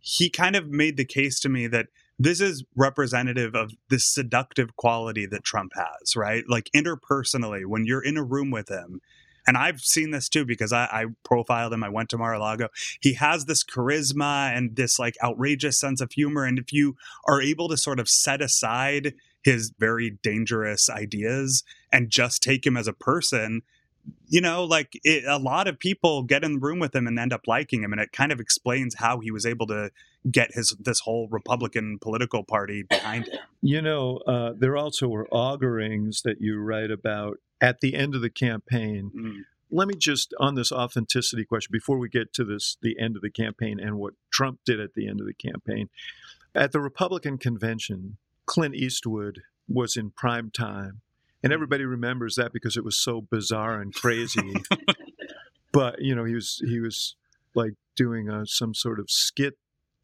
[0.00, 1.86] he kind of made the case to me that
[2.18, 6.44] this is representative of the seductive quality that Trump has, right?
[6.48, 9.00] Like interpersonally, when you're in a room with him,
[9.46, 11.82] and I've seen this too because I, I, profiled him.
[11.82, 12.68] I went to Mar-a-Lago.
[13.00, 16.44] He has this charisma and this like outrageous sense of humor.
[16.44, 22.10] And if you are able to sort of set aside his very dangerous ideas and
[22.10, 23.62] just take him as a person,
[24.28, 27.18] you know, like it, a lot of people get in the room with him and
[27.18, 29.90] end up liking him, and it kind of explains how he was able to
[30.30, 33.38] get his this whole Republican political party behind him.
[33.60, 38.22] You know, uh, there also were auguring's that you write about at the end of
[38.22, 39.10] the campaign.
[39.14, 39.36] Mm.
[39.70, 43.22] Let me just on this authenticity question before we get to this the end of
[43.22, 45.88] the campaign and what Trump did at the end of the campaign.
[46.54, 51.00] At the Republican convention, Clint Eastwood was in prime time.
[51.42, 54.54] And everybody remembers that because it was so bizarre and crazy.
[55.72, 57.16] but, you know, he was he was
[57.54, 59.54] like doing a, some sort of skit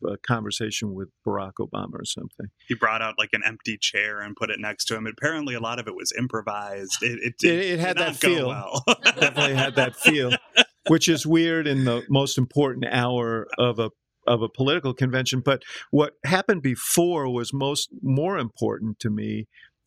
[0.07, 2.47] uh, conversation with Barack Obama or something.
[2.69, 5.07] He brought out like an empty chair and put it next to him.
[5.07, 7.03] Apparently, a lot of it was improvised.
[7.03, 8.49] It, it, It, it had did that not feel.
[8.49, 8.85] well.
[9.05, 10.33] Definitely had that feel,
[10.89, 13.91] which is weird in the most important hour of a
[14.27, 15.41] of a political convention.
[15.41, 19.47] But what happened before was most more important to me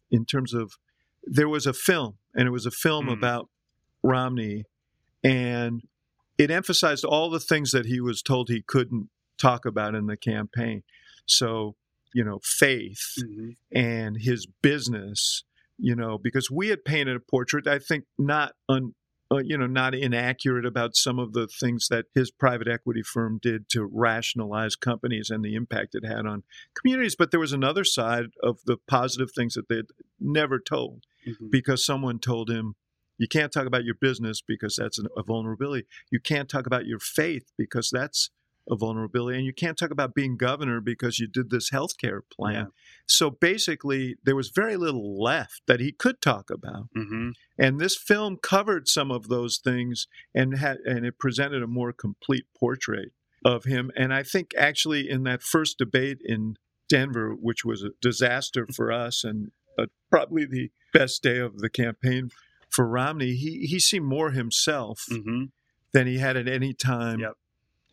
[0.10, 0.72] in terms of
[1.32, 3.12] there was a film, and it was a film Hmm.
[3.14, 3.50] about
[4.04, 4.66] Romney,
[5.24, 5.82] and
[6.38, 10.18] it emphasized all the things that he was told he couldn't talk about in the
[10.18, 10.84] campaign.
[11.26, 11.76] So,
[12.14, 13.56] you know, faith Mhm.
[13.72, 15.44] and his business,
[15.78, 18.96] you know, because we had painted a portrait, I think, not un,
[19.32, 23.38] uh, you know, not inaccurate about some of the things that his private equity firm
[23.42, 27.16] did to rationalize companies and the impact it had on communities.
[27.16, 31.52] But there was another side of the positive things that they'd never told Mhm.
[31.52, 32.76] because someone told him,
[33.18, 35.86] you can't talk about your business because that's an, a vulnerability.
[36.10, 38.30] You can't talk about your faith because that's
[38.70, 39.36] a vulnerability.
[39.38, 42.54] And you can't talk about being governor because you did this healthcare plan.
[42.54, 42.66] Yeah.
[43.08, 46.94] So basically, there was very little left that he could talk about.
[46.96, 47.34] Mhm.
[47.58, 51.92] And this film covered some of those things and had and it presented a more
[51.92, 53.12] complete portrait
[53.44, 53.92] of him.
[53.96, 56.56] And I think actually in that first debate in
[56.88, 61.70] Denver, which was a disaster for us and uh, probably the best day of the
[61.70, 62.32] campaign
[62.70, 65.52] for Romney, he he seemed more himself Mhm.
[65.92, 67.34] than he had at any time Yep.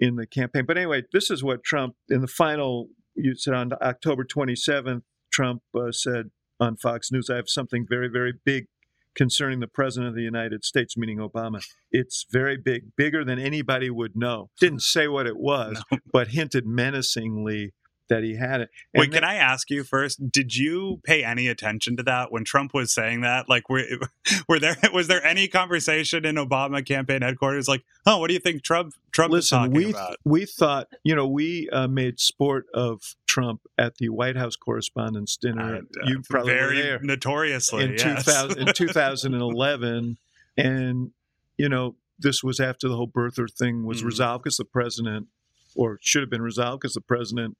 [0.00, 0.64] in the campaign.
[0.66, 2.90] But anyway, this is what Trump in the final.
[3.14, 8.08] You said on October 27th, Trump uh, said on Fox News, "I have something very,
[8.08, 8.66] very big
[9.14, 11.66] concerning the president of the United States, meaning Obama.
[11.90, 16.66] It's very big, bigger than anybody would know." Didn't say what it was, but hinted
[16.66, 17.72] menacingly
[18.08, 18.70] that he had it.
[18.94, 20.30] And Wait, then- can I ask you first?
[20.30, 23.48] Did you pay any attention to that when Trump was saying that?
[23.48, 23.82] Like, were,
[24.48, 27.68] were there was there any conversation in Obama campaign headquarters?
[27.68, 30.16] Like, oh, what do you think Trump Trump is talking we about?
[30.24, 35.36] we thought you know we uh, made sport of Trump at the White House Correspondents'
[35.36, 35.76] Dinner.
[35.78, 38.24] Uh, you probably very were there notoriously in yes.
[38.24, 40.18] 2000 in 2011,
[40.56, 41.10] and
[41.56, 44.06] you know this was after the whole birther thing was Mhm.
[44.06, 45.26] resolved because the president,
[45.74, 47.56] or should have been resolved because the president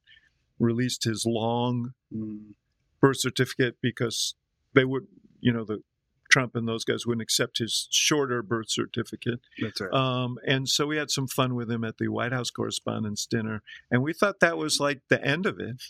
[0.58, 2.54] released his long Mm.
[3.00, 4.34] birth certificate because
[4.74, 5.06] they would
[5.40, 5.82] you know the
[6.30, 9.40] Trump and those guys wouldn't accept his shorter birth certificate.
[9.60, 9.92] That's right.
[9.92, 13.62] Um, and so we had some fun with him at the White House Correspondents' Dinner,
[13.90, 15.82] and we thought that was like the end of it.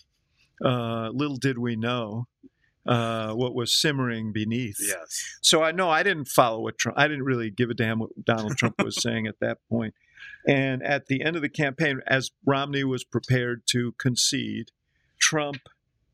[0.65, 2.29] Uh, little did we know
[2.87, 4.77] uh, what was simmering beneath.
[4.81, 5.39] yes.
[5.43, 6.99] So I know I didn't follow what Trump.
[6.99, 9.95] I didn't really give a damn what Donald Trump was saying at that point.
[10.47, 14.71] And at the end of the campaign, as Romney was prepared to concede,
[15.19, 15.69] Trump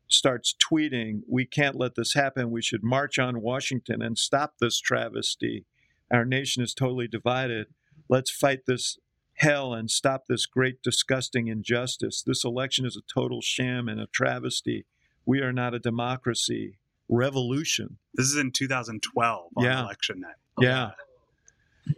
[0.08, 2.50] starts tweeting, "We can't let this happen.
[2.50, 5.66] We should march on Washington and stop this travesty.
[6.10, 7.74] Our nation is totally divided.
[8.08, 8.98] Let's fight this."
[9.36, 12.22] Hell and stop this great, disgusting injustice.
[12.22, 14.84] This election is a total sham and a travesty.
[15.24, 16.78] We are not a democracy.
[17.08, 17.98] Revolution.
[18.14, 19.82] This is in 2012 on Yeah.
[19.82, 20.36] election night.
[20.58, 20.92] Yeah.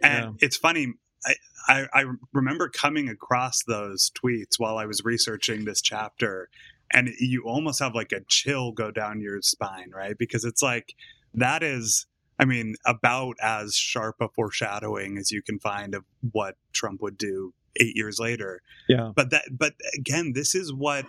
[0.01, 0.45] And Yeah.
[0.47, 0.93] it's funny.
[1.25, 1.35] I,
[1.67, 6.49] I, I remember coming across those tweets while I was researching this chapter,
[6.91, 10.17] and you almost have like a chill go down your spine, right?
[10.17, 10.95] Because it's like
[11.33, 12.05] that is,
[12.39, 17.17] I mean, about as sharp a foreshadowing as you can find of what Trump would
[17.17, 18.61] do eight years later.
[18.87, 19.11] Yeah.
[19.15, 21.05] But that, but again, this is what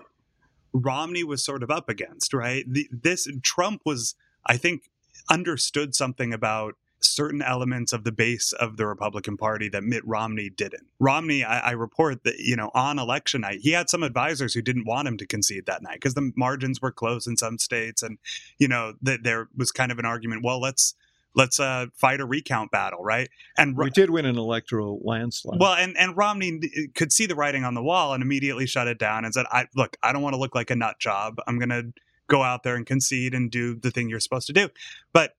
[0.72, 2.64] Romney was sort of up against, right?
[2.66, 4.14] The, this Trump was,
[4.46, 4.90] I think,
[5.30, 10.48] understood something about certain elements of the base of the Republican Party that Mitt Romney
[10.50, 10.86] didn't.
[10.98, 14.62] Romney, I, I report that you know on election night, he had some advisors who
[14.62, 18.02] didn't want him to concede that night because the margins were close in some states,
[18.02, 18.18] and
[18.58, 20.42] you know that there was kind of an argument.
[20.44, 20.94] Well, let's
[21.34, 23.28] let's uh, fight a recount battle, right?
[23.58, 25.60] And We did win an electoral landslide.
[25.60, 26.60] well, and and Romney
[26.94, 29.66] could see the writing on the wall and immediately shut it down and said, "I
[29.76, 31.36] look, I don't want to look like a nut job.
[31.46, 31.92] I'm going to
[32.28, 34.70] go out there and concede and do the thing you're supposed to do."
[35.12, 35.34] But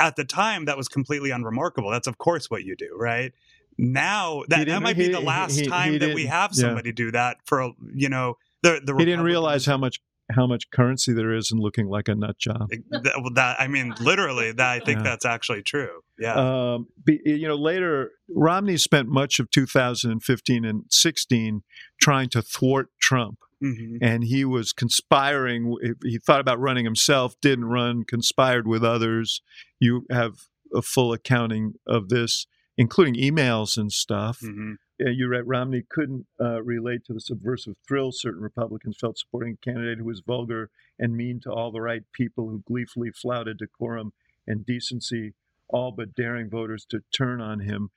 [0.00, 1.90] at the time, that was completely unremarkable.
[1.90, 3.32] That's of course what you do, right?
[3.78, 6.62] Now that, that might be he- the last he- he time that we have yeah.
[6.62, 10.00] somebody do that for a- you know the the he didn't realize how much
[10.32, 12.68] how much currency there is in looking like a nut job.
[12.90, 15.02] That, that- I mean, literally, that I think Yeah.
[15.04, 16.02] that's actually true.
[16.20, 16.34] Yeah.
[16.34, 21.62] Um, be, you know, later Romney spent much of 2015 and 16
[22.00, 23.98] trying to thwart Trump, Mhm.
[24.00, 25.76] and he was conspiring.
[26.02, 29.42] He thought about running himself, didn't run, conspired with others.
[29.78, 30.34] You have
[30.74, 32.46] a full accounting of this,
[32.78, 34.38] including emails and stuff.
[34.42, 34.76] Mhm.
[35.04, 39.54] Uh, you read Romney couldn't uh, relate to the subversive thrill certain Republicans felt supporting
[39.54, 43.58] a candidate who was vulgar and mean to all the right people who gleefully flouted
[43.58, 44.12] decorum
[44.46, 45.32] and decency,
[45.68, 47.90] all but daring voters to turn on him.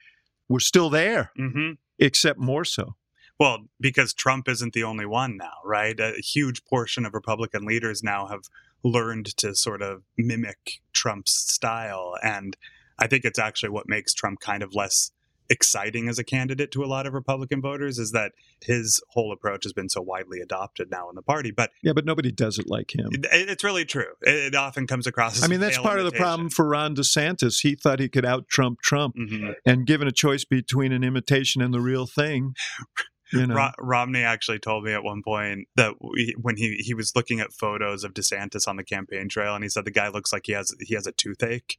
[0.49, 1.77] We're still there, Mhm.
[1.99, 2.95] except more so.
[3.43, 5.99] Well, because Trump isn't the only one now, right?
[5.99, 8.43] A huge portion of Republican leaders now have
[8.83, 12.15] learned to sort of mimic Trump's style.
[12.23, 12.55] And
[12.97, 15.11] I think it's actually what makes Trump kind of less
[15.49, 18.31] exciting as a candidate to a lot of Republican voters is that
[18.61, 21.51] his whole approach has been so widely adopted now in the party.
[21.51, 23.09] But Yeah, but nobody does it like him.
[23.11, 24.13] it, it's really true.
[24.21, 26.95] It, it often comes across as I mean, that's part of the problem for Ron
[26.95, 27.59] DeSantis.
[27.61, 29.55] He thought he could out Trump Trump, Mhm.
[29.65, 32.55] and given a choice between an imitation and the real thing,
[33.33, 33.55] you know.
[33.55, 37.39] Ro- Romney actually told me at one point that we, when he, he was looking
[37.39, 40.45] at photos of DeSantis on the campaign trail, and he said the guy looks like
[40.45, 41.77] he has he has a toothache.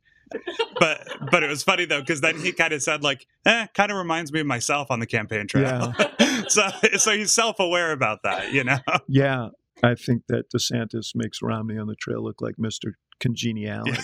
[0.80, 3.90] but but it was funny though because then he kind of said like, eh, kind
[3.90, 5.94] of reminds me of myself on the campaign trail.
[6.48, 8.78] so so he's self aware about that, you know.
[9.06, 9.48] Yeah,
[9.82, 12.92] I think that DeSantis makes Romney on the trail look like Mr.
[13.20, 13.98] Congeniality.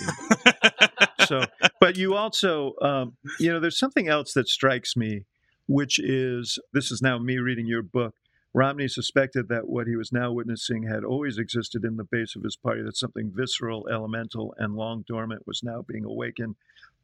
[1.26, 1.44] so,
[1.80, 5.26] but you also, um, you know, there's something else that strikes me,
[5.70, 8.16] which is this is now me reading your book.
[8.52, 12.42] Romney suspected that what he was now witnessing had always existed in the base of
[12.42, 16.56] his party, that something visceral, elemental, and long dormant was now being awakened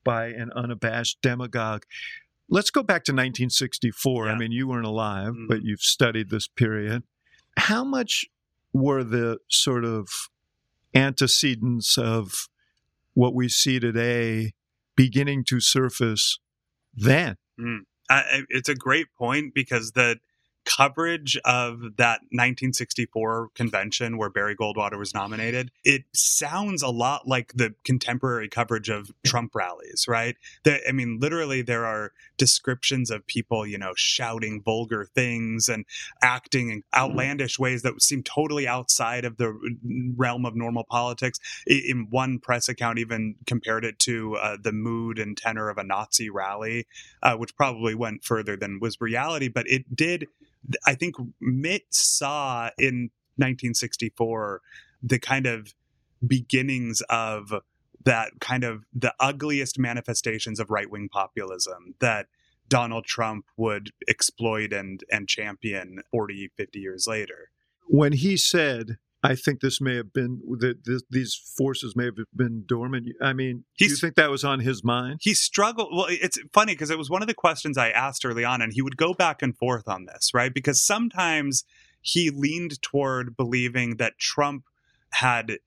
[0.03, 1.85] by an unabashed demagogue.
[2.49, 4.29] Let's go back to 1964.
[4.29, 5.47] I mean, you weren't alive, Mhm.
[5.47, 7.05] but you've studied this period.
[7.57, 8.25] How much
[8.73, 10.09] were the sort of
[10.93, 12.49] antecedents of
[13.14, 14.55] what we see today
[14.97, 16.41] beginning to surface
[16.93, 17.37] then?
[17.59, 17.79] I,
[18.11, 20.18] I- it's a great point because the
[20.67, 27.53] coverage of that 1964 convention where Barry Goldwater was nominated, it sounds a lot like
[27.55, 30.37] the contemporary coverage of Trump rallies, right?
[30.64, 35.87] That I mean, literally, there are descriptions of people, you know, shouting vulgar things and
[36.23, 39.59] acting in outlandish ways that seem totally outside of the
[40.17, 41.41] realm of normal politics.
[41.67, 45.85] In one press account, even compared it to uh, the mood and tenor of a
[45.85, 46.87] Nazi rally
[47.23, 49.49] uh, which probably went further than was reality.
[49.49, 50.29] But it did,
[50.87, 54.62] I think Mitt saw in 1964
[55.03, 55.75] the kind of
[56.27, 57.53] beginnings of
[58.05, 62.27] that kind of the ugliest manifestations of right wing populism that
[62.69, 67.51] Donald Trump would exploit and and champion 40, 50 years later.
[67.87, 72.64] When he said, I think this may have been, that these forces may have been
[72.67, 73.09] dormant.
[73.21, 75.21] I mean, do you think that was on his mind?
[75.21, 78.45] he struggled well it's funny because it was one of the questions i asked early
[78.45, 81.64] on and he would go back and forth on this right because sometimes
[82.01, 84.64] he leaned toward believing that trump
[85.12, 85.59] had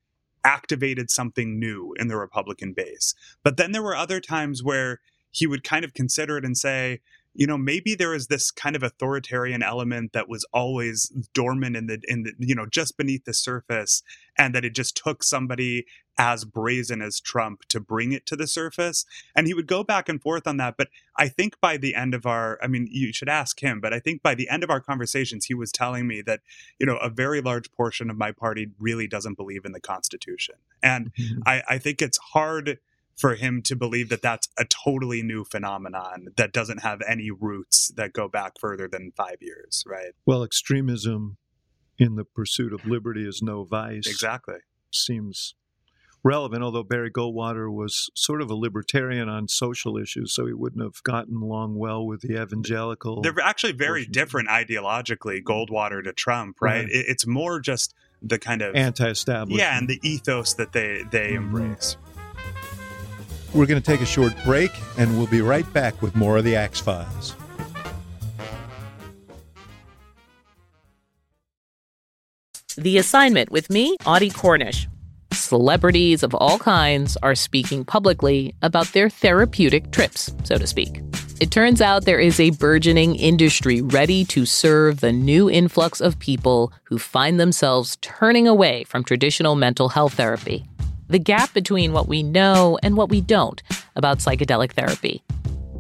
[0.44, 5.00] activated something new in the republican base but then there were other times where
[5.32, 7.02] he would kind of consider it and say
[7.40, 11.88] you know maybe there is this kind of authoritarian element that was always dormant in
[11.88, 14.04] the in the you know just beneath the surface
[14.38, 15.86] and that it just took somebody
[16.20, 19.06] as brazen as Trump to bring it to the surface.
[19.38, 20.76] And he would go back and forth on that.
[20.78, 23.94] But I think by the end of our, I mean, you should ask him, but
[23.94, 26.42] I think by the end of our conversations, he was telling me that,
[26.78, 30.56] you know, a very large portion of my party really doesn't believe in the Constitution.
[30.84, 31.40] And Mhm.
[31.46, 32.80] I, I think it's hard
[33.20, 37.92] for him to believe that that's a totally new phenomenon that doesn't have any roots
[37.98, 40.14] that go back further than five years, right?
[40.26, 41.36] Well, extremism
[41.98, 44.08] in the pursuit of liberty is no vice.
[44.08, 44.60] Exactly.
[44.94, 45.54] Seems
[46.24, 50.82] relevant, although Barry Goldwater was sort of a libertarian on social issues, so he wouldn't
[50.84, 53.22] have gotten along well with the evangelical.
[53.22, 54.12] They're actually very portion.
[54.14, 56.84] different ideologically, Goldwater to Trump, right?
[56.86, 56.90] Right.
[56.90, 59.60] It, it's more just the kind of anti-establishment.
[59.60, 61.38] yeah, and the ethos that they they Mhm.
[61.38, 61.96] embrace.
[63.54, 66.44] We're going to take a short break, and we'll be right back with more of
[66.44, 67.36] the Axe Files.
[72.78, 74.88] The assignment with me, Audie Cornish.
[75.34, 81.02] Celebrities of all kinds are speaking publicly about their therapeutic trips, so to speak.
[81.42, 86.20] It turns out there is a burgeoning industry ready to serve the new influx of
[86.20, 90.69] people who find themselves turning away from traditional mental health therapy
[91.10, 93.62] the gap between what we know and what we don't
[93.96, 95.24] about psychedelic therapy.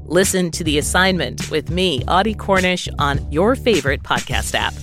[0.05, 4.73] Listen to The Assignment with me, Audie Cornish, on your favorite podcast app.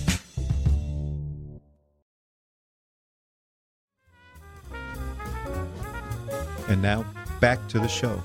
[6.69, 7.05] And now
[7.39, 8.21] back to the show.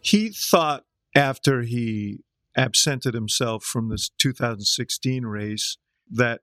[0.00, 0.84] He thought
[1.14, 2.24] after he
[2.56, 5.78] absented himself from this 2016 race
[6.10, 6.40] that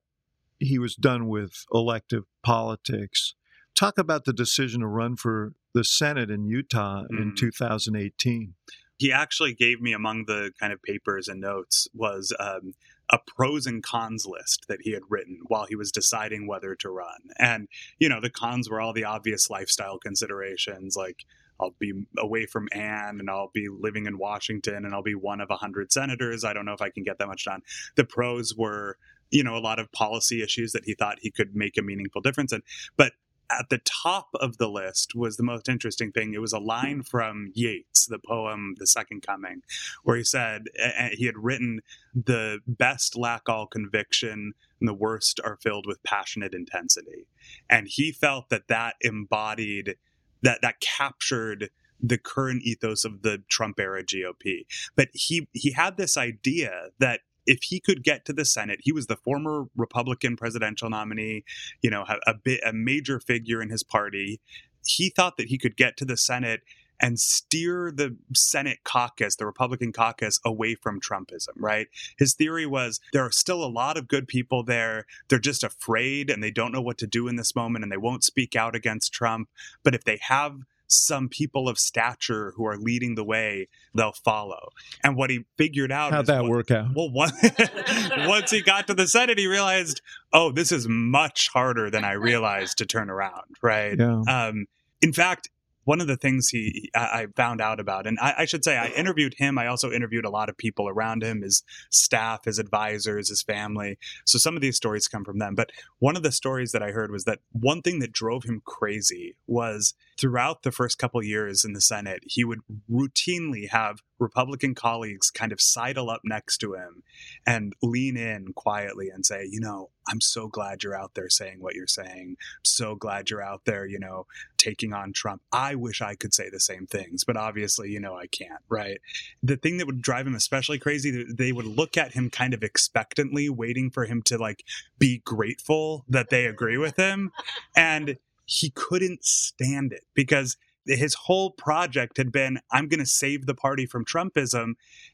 [0.62, 3.34] he was done with elective politics.
[3.76, 7.36] Talk about the decision to run for the Senate in Utah in Mhm.
[7.36, 8.54] 2018.
[9.00, 12.74] he actually gave me among the kind of papers and notes was um,
[13.10, 16.88] a pros and cons list that he had written while he was deciding whether to
[16.88, 17.68] run and
[18.00, 21.26] you know the cons were all the obvious lifestyle considerations like
[21.60, 25.42] i'll be away from ann and i'll be living in washington and i'll be one
[25.42, 27.62] of a hundred senators i don't know if i can get that much done
[27.96, 28.98] the pros were
[29.32, 32.22] you know a lot of policy issues that he thought he could make a meaningful
[32.22, 32.62] difference in
[32.98, 33.14] but
[33.52, 36.34] at the top of the list was the most interesting thing.
[36.34, 39.62] It was a line from Yeats, the poem The Second Coming,
[40.04, 40.66] where he said
[41.12, 41.82] he had written,
[42.14, 47.28] The best lack all conviction, and the worst are filled with passionate intensity.
[47.70, 49.98] And he felt that that embodied,
[50.42, 51.70] that, that captured
[52.00, 54.66] the current ethos of the Trump era GOP.
[54.96, 57.22] But he, he had this idea that
[57.52, 61.44] if he could get to the Senate, he was the former Republican presidential nominee,
[61.82, 64.40] you know, a, bit a major figure in his party.
[64.86, 66.62] He thought that he could get to the Senate
[67.02, 71.88] and steer the Senate caucus, the Republican caucus, away from Trumpism, right?
[72.18, 75.06] His theory was there are still a lot of good people there.
[75.28, 77.98] They're just afraid and they don't know what to do in this moment and they
[77.98, 79.50] won't speak out against Trump.
[79.84, 80.60] But if they have
[80.92, 84.70] some people of stature who are leading the way, they'll follow.
[85.04, 86.88] And what he figured out How'd that what- work out?
[86.96, 87.32] well, one,
[88.28, 90.02] once he got to the Senate, he realized,
[90.34, 93.98] oh, this is much harder than I realized to turn around, right?
[93.98, 94.22] Yeah.
[94.28, 94.66] Um,
[95.02, 95.50] in fact,
[95.84, 98.78] one of the things he I I found out about, and I, I should say,
[98.78, 99.58] I interviewed him.
[99.58, 103.98] I also interviewed a lot of people around him, his staff, his advisors, his family.
[104.28, 105.56] So some of these stories come from them.
[105.56, 108.62] But one of the stories that I heard was that one thing that drove him
[108.64, 112.60] crazy was throughout the first couple years in the Senate, he would
[112.90, 117.02] routinely have Republican colleagues kind of sidle up next to him
[117.48, 121.58] and lean in quietly and say, you know, I'm so glad you're out there saying
[121.60, 122.36] what you're saying.
[122.40, 125.42] I'm so glad you're out there, you know, taking on Trump.
[125.52, 129.02] I wish I could say the same things, but obviously, you know, I can't, right?
[129.42, 132.62] The thing that would drive him especially crazy, they would look at him kind of
[132.62, 134.64] expectantly, waiting for him to like
[135.00, 137.32] be grateful that they agree with him.
[137.76, 138.18] And
[138.52, 143.56] he couldn't stand it because his whole project had been I'm going to save the
[143.56, 144.74] party from Trumpism.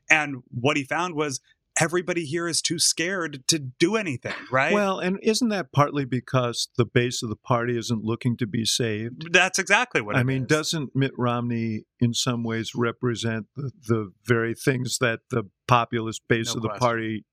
[0.09, 1.39] And what he found was
[1.79, 4.73] everybody here is too scared to do anything, right?
[4.73, 8.65] Well, and isn't that partly because the base of the party isn't looking to be
[8.65, 9.31] saved?
[9.31, 10.47] that's exactly what I mean, is.
[10.47, 16.55] doesn't Mitt Romney, in some ways, represent the, the very things that the populist base
[16.55, 16.88] No of the question.
[16.88, 17.25] party,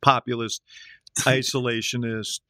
[0.00, 0.62] populist,
[1.18, 2.40] isolationist,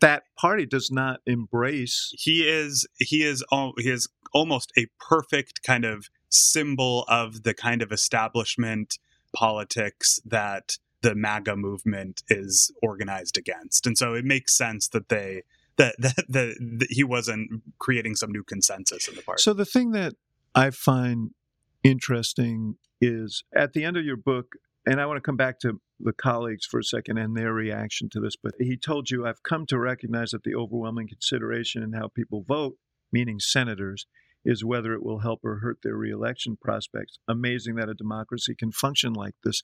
[0.00, 2.12] that party does not embrace.
[2.16, 3.44] he is he is
[3.78, 8.98] he is almost a perfect kind of symbol of the kind of establishment
[9.34, 15.42] politics that the MAGA movement is organized against, and so it makes sense that they
[15.76, 19.42] that that, that, that he wasn't creating some new consensus in the party.
[19.42, 20.14] So the thing that
[20.54, 21.30] I find
[21.82, 24.56] interesting is at the end of your book,
[24.88, 28.08] and I want to come back to the colleagues for a second and their reaction
[28.10, 31.92] to this, but he told you, I've come to recognize that the overwhelming consideration in
[31.92, 32.76] how people vote,
[33.12, 34.06] meaning senators,
[34.44, 37.18] is whether it will help or hurt their reelection prospects.
[37.28, 39.62] Amazing that a democracy can function like this.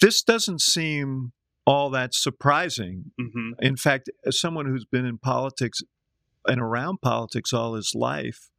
[0.00, 1.32] This doesn't seem
[1.66, 3.10] all that surprising.
[3.18, 5.80] hmm In fact, as someone who's been in politics
[6.46, 8.50] and around politics all his life,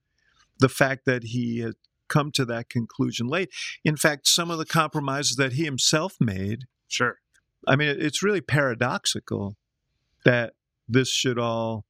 [0.60, 1.66] the fact that he
[2.08, 3.50] come to that conclusion late.
[3.84, 7.18] In fact, some of the compromises that he himself made, Sure.
[7.68, 9.58] I mean, it's really paradoxical
[10.24, 10.54] that
[10.88, 11.86] this should all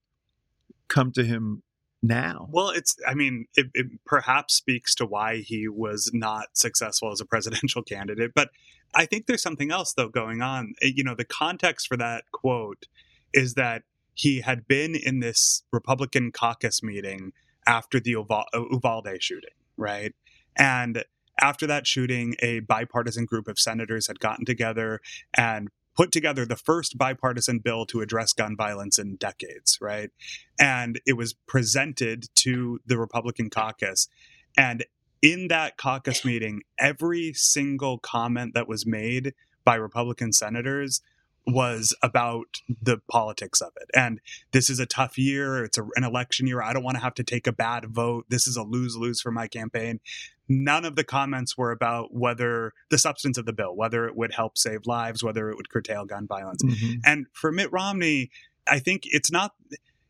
[0.88, 1.62] come to him
[2.02, 2.48] now.
[2.52, 7.22] Well, it's, I mean, it, it perhaps speaks to why he was not successful as
[7.22, 8.32] a presidential candidate.
[8.36, 8.50] But
[8.96, 10.74] I think there's something else, though, going on.
[10.82, 12.86] Eh, You know, the context for that quote
[13.34, 17.34] is that he had been in this Republican caucus meeting
[17.68, 20.14] after the Uval- uh, Uvalde shooting, right?
[20.58, 21.04] And
[21.40, 25.02] after that shooting, a bipartisan group of senators had gotten together
[25.36, 30.12] and put together the first bipartisan bill to address gun violence in decades, right?
[30.60, 34.08] And it was presented to the Republican caucus.
[34.56, 34.86] And
[35.22, 39.34] in that caucus meeting, every single comment that was made
[39.66, 41.02] by Republican senators
[41.48, 43.90] was about the politics of it.
[43.94, 44.20] And
[44.52, 45.64] this is a tough year.
[45.64, 46.62] It's a, an election year.
[46.62, 48.26] I don't want to have to take a bad vote.
[48.28, 50.02] This is a lose lose for my campaign.
[50.50, 54.34] None of the comments were about whether the substance of the bill, whether it would
[54.34, 56.62] help save lives, whether it would curtail gun violence.
[56.64, 57.00] Mhm.
[57.06, 58.30] And for Mitt Romney,
[58.68, 59.54] I think it's not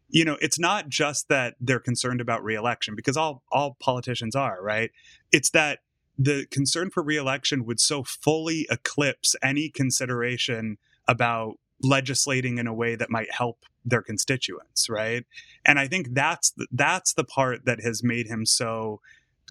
[0.10, 4.62] you know, it's not just that they're concerned about reelection because all all politicians are,
[4.64, 4.92] right?
[5.32, 5.80] It's that
[6.18, 10.78] the concern for reelection would so fully eclipse any consideration
[11.08, 15.26] about legislating in a way that might help their constituents, right?
[15.64, 19.00] And I think that's the, that's the part that has made him so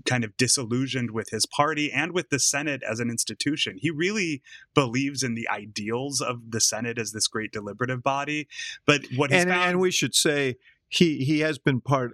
[0.04, 3.78] kind of disillusioned with his party and with the Senate as an institution.
[3.80, 4.42] He really
[4.74, 8.46] believes in the ideals of the Senate as this great deliberative body.
[8.84, 10.56] But what and, found- and we should say
[10.88, 12.12] he he has been part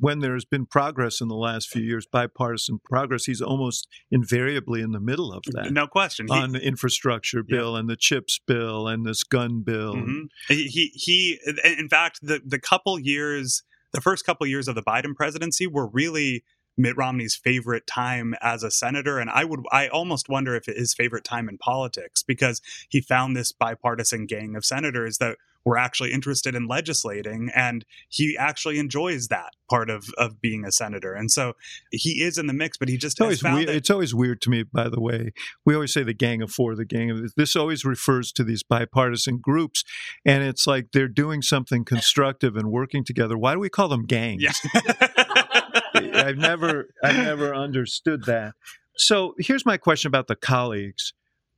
[0.00, 3.24] when there's been progress in the last few years, bipartisan progress.
[3.24, 5.72] He's almost invariably in the middle of that.
[5.72, 6.26] No question.
[6.28, 7.80] He, on the infrastructure bill yeah.
[7.80, 9.94] and the chips bill and this gun bill.
[9.94, 10.24] Mm-hmm.
[10.48, 11.38] He, he.
[11.64, 15.86] In fact, the the couple years, the first couple years of the Biden presidency were
[15.86, 16.44] really
[16.76, 19.18] Mitt Romney's favorite time as a senator.
[19.18, 22.60] And I would, I almost wonder if it is his favorite time in politics because
[22.88, 28.36] he found this bipartisan gang of senators that were actually interested in legislating and he
[28.38, 31.54] actually enjoys that part of of being a senator and so
[31.90, 34.50] he is in the mix but he just it's always, weird, it's always weird to
[34.50, 35.32] me by the way
[35.64, 38.62] we always say the gang of four the gang of this always refers to these
[38.62, 39.84] bipartisan groups
[40.24, 44.04] and it's like they're doing something constructive and working together why do we call them
[44.04, 44.42] gangs
[46.02, 46.24] yeah.
[46.24, 48.54] I've never I've never understood that.
[48.96, 51.12] So here's my question about the colleagues.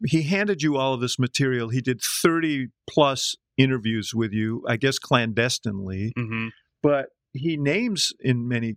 [0.04, 1.70] He handed you all of this material.
[1.70, 6.48] He did 30 plus interviews with you, I guess clandestinely, mm-hmm.
[6.82, 8.76] but he names in many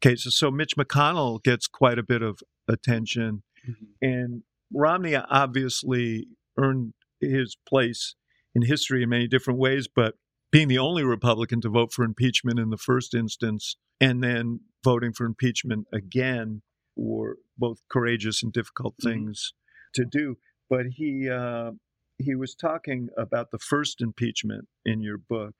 [0.00, 0.36] cases.
[0.36, 3.84] So Mitch McConnell gets quite a bit of attention, mm-hmm.
[4.00, 4.42] and
[4.72, 8.14] Romney obviously earned his place
[8.54, 10.14] in history in many different ways, but
[10.50, 15.12] being the only Republican to vote for impeachment in the first instance and then voting
[15.12, 16.62] for impeachment again
[16.96, 19.10] were both courageous and difficult mm-hmm.
[19.10, 19.52] things.
[19.94, 20.38] To do.
[20.68, 21.72] But he uh,
[22.18, 25.54] he was talking about the first impeachment in your book.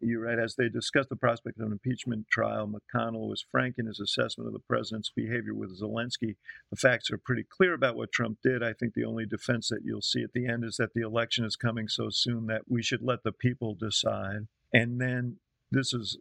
[0.00, 3.86] You write, as they discussed the prospect of an impeachment trial, McConnell was frank in
[3.86, 6.36] his assessment of the president's behavior with Zelensky.
[6.70, 8.62] The facts are pretty clear about what Trump did.
[8.62, 11.44] I think the only defense that you'll see at the end is that the election
[11.44, 14.46] is coming so soon that we should let the people decide.
[14.72, 15.38] And then
[15.72, 16.18] this is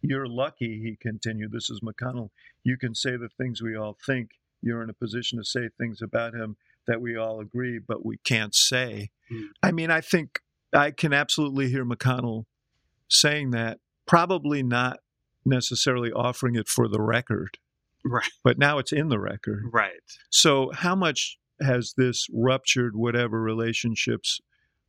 [0.00, 1.50] you're lucky, he continued.
[1.50, 2.30] This is McConnell.
[2.62, 4.32] You can say the things we all think.
[4.64, 6.56] You're in a position to say things about him
[6.86, 9.10] that we all agree, but we can't say.
[9.30, 9.48] Mm.
[9.62, 10.40] I mean, I think
[10.72, 12.44] I can absolutely hear McConnell
[13.08, 15.00] saying that, probably not
[15.44, 17.58] necessarily offering it for the record.
[18.04, 18.30] Right.
[18.42, 19.64] But now it's in the record.
[19.72, 19.92] Right.
[20.30, 24.40] So, how much has this ruptured whatever relationships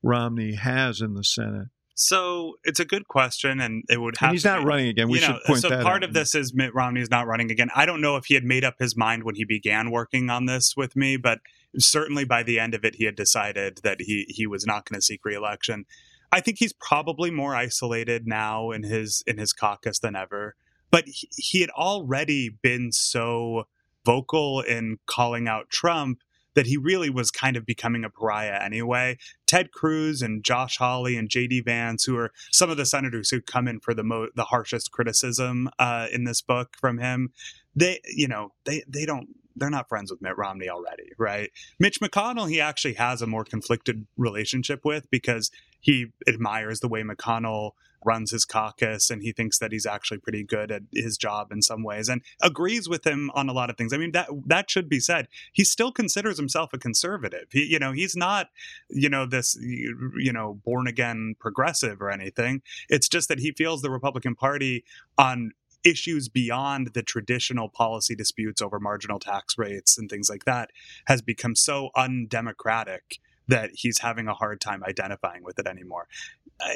[0.03, 1.67] Romney has in the Senate?
[1.97, 4.29] So it's a good question, and it would have.
[4.29, 5.09] And he's not be, running again.
[5.09, 5.81] We should know, point so that.
[5.81, 6.09] part out.
[6.09, 7.69] of this is Mitt Romney is not running again.
[7.73, 10.45] I don't know if he had made up his mind when he began working on
[10.45, 11.39] this with me, but
[11.77, 14.99] certainly by the end of it, he had decided that he he was not going
[14.99, 15.85] to seek reelection.
[16.33, 20.55] I think he's probably more isolated now in his in his caucus than ever.
[20.91, 23.67] But he, he had already been so
[24.05, 26.19] vocal in calling out Trump
[26.55, 29.17] that he really was kind of becoming a pariah anyway.
[29.45, 31.61] Ted Cruz and Josh Hawley and J.D.
[31.61, 34.91] Vance, who are some of the senators who come in for the mo- the harshest
[34.91, 37.31] criticism uh, in this book from him,
[37.75, 41.49] they you know they they don't they're not friends with Mitt Romney already, right?
[41.79, 45.49] Mitch McConnell, he actually has a more conflicted relationship with because
[45.79, 47.71] he admires the way McConnell
[48.05, 51.61] runs his caucus and he thinks that he's actually pretty good at his job in
[51.61, 53.93] some ways and agrees with him on a lot of things.
[53.93, 55.27] I mean that that should be said.
[55.51, 57.47] He still considers himself a conservative.
[57.51, 58.49] He you know, he's not
[58.89, 62.61] you know this you know born again progressive or anything.
[62.89, 64.83] It's just that he feels the Republican Party
[65.17, 65.51] on
[65.85, 70.71] issues beyond the traditional policy disputes over marginal tax rates and things like that
[71.05, 76.07] has become so undemocratic that he's having a hard time identifying with it anymore.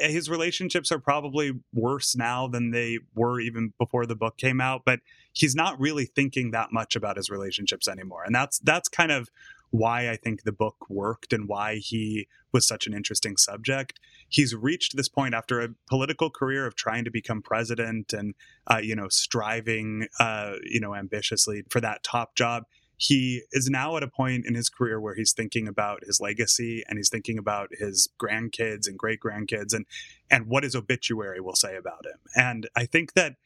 [0.00, 4.82] His relationships are probably worse now than they were even before the book came out,
[4.84, 5.00] but
[5.32, 8.22] he's not really thinking that much about his relationships anymore.
[8.24, 9.30] And that's that's kind of
[9.70, 14.00] why I think the book worked and why he was such an interesting subject.
[14.28, 18.34] He's reached this point after a political career of trying to become president and,
[18.66, 22.64] uh, you know, striving, uh, you know, ambitiously for that top job.
[23.02, 26.84] He is now at a point in his career where he's thinking about his legacy
[26.86, 29.86] and he's thinking about his grandkids and great grandkids and
[30.30, 32.18] and what his obituary will say about him.
[32.36, 33.36] And I think that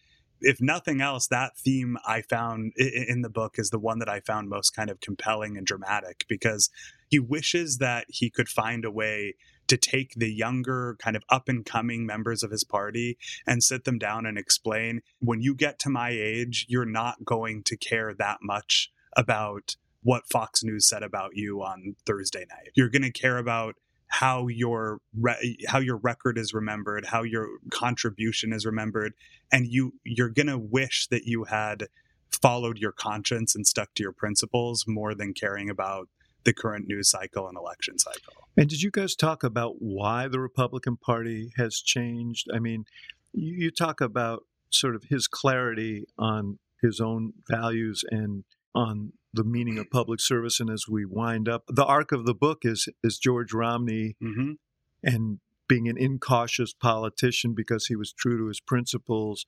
[0.41, 4.19] if nothing else, that theme I found in the book is the one that I
[4.19, 6.69] found most kind of compelling and dramatic because
[7.09, 9.35] he wishes that he could find a way
[9.69, 13.85] to take the younger, kind of up and coming members of his party and sit
[13.85, 18.13] them down and explain when you get to my age, you're not going to care
[18.13, 22.71] that much about what Fox News said about you on Thursday night.
[22.75, 23.77] You're going to care about
[24.09, 29.13] how your re- how your record is remembered, how your contribution is remembered,
[29.51, 31.89] and you you're gonna wish that you had
[32.31, 36.09] followed your conscience and stuck to your principles more than caring about
[36.45, 38.35] the current news cycle and election cycle.
[38.57, 42.47] And did you guys talk about why the Republican Party has changed?
[42.55, 42.85] I mean,
[43.33, 48.45] you, you talk about sort of his clarity on his own values and
[48.75, 50.61] on the meaning of public service.
[50.61, 54.53] And as we wind up, the arc of the book is is George Romney Mm-hmm.
[55.03, 59.47] and being an incautious politician because he was true to his principles.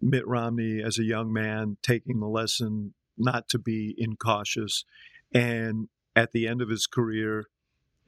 [0.00, 4.84] Mitt Romney, as a young man, taking the lesson not to be incautious,
[5.32, 7.46] and at the end of his career,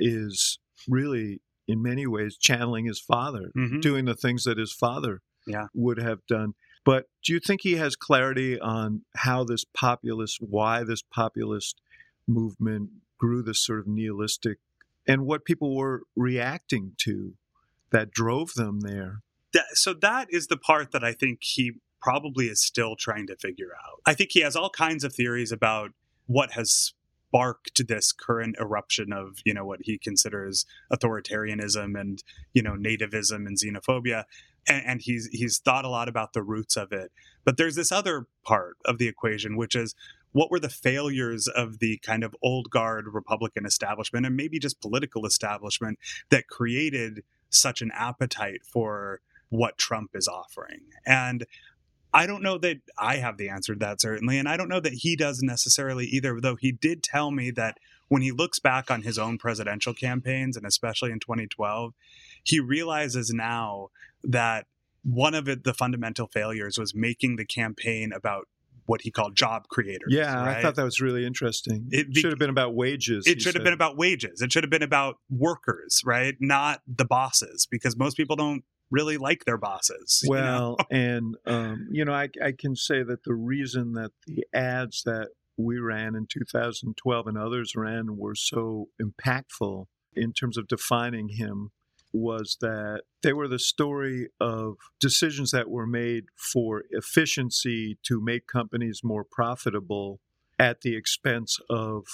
[0.00, 0.58] is
[0.88, 3.80] really in many ways channeling his father, Mhm.
[3.80, 5.68] doing the things that his father Yeah.
[5.72, 6.54] would have done.
[6.84, 11.80] But do you think he has clarity on how this populist, why this populist
[12.26, 14.58] movement grew this sort of nihilistic,
[15.06, 17.34] and what people were reacting to
[17.90, 19.20] that drove them there?
[19.54, 21.72] that, so that is the part that I think he
[22.02, 24.00] probably is still trying to figure out.
[24.04, 25.92] I think he has all kinds of theories about
[26.26, 26.92] what has
[27.30, 32.22] sparked this current eruption of, you know, what he considers authoritarianism and,
[32.52, 34.24] you know, nativism and xenophobia.
[34.68, 37.12] And, and he's he's thought a lot about the roots of it.
[37.44, 39.94] But there's this other part of the equation, which is
[40.32, 44.80] what were the failures of the kind of old guard Republican establishment and maybe just
[44.80, 45.98] political establishment
[46.30, 50.80] that created such an appetite for what Trump is offering.
[51.06, 51.46] And
[52.12, 54.38] I don't know that I have the answer to that, certainly.
[54.38, 57.78] And I don't know that he does necessarily either, though he did tell me that
[58.08, 61.92] when he looks back on his own presidential campaigns, and especially in 2012,
[62.44, 63.88] he realizes now
[64.22, 64.66] that
[65.02, 68.48] one of it, the fundamental failures was making the campaign about
[68.86, 70.08] what he called job creators.
[70.08, 71.88] Yeah, I thought that was really interesting.
[71.90, 73.26] It be- should have been about wages.
[73.26, 74.42] it should have been about wages.
[74.42, 76.34] It should have been about workers, right?
[76.40, 80.22] Not the bosses, because most people don't really like their bosses.
[80.24, 80.76] you know?
[80.78, 85.02] Well, and um, you know, I, I can say that the reason that the ads
[85.04, 91.28] that we ran in 2012 and others ran were so impactful in terms of defining
[91.30, 91.70] him
[92.14, 98.46] was that they were the story of decisions that were made for efficiency to make
[98.46, 100.20] companies more profitable
[100.58, 102.04] at the expense of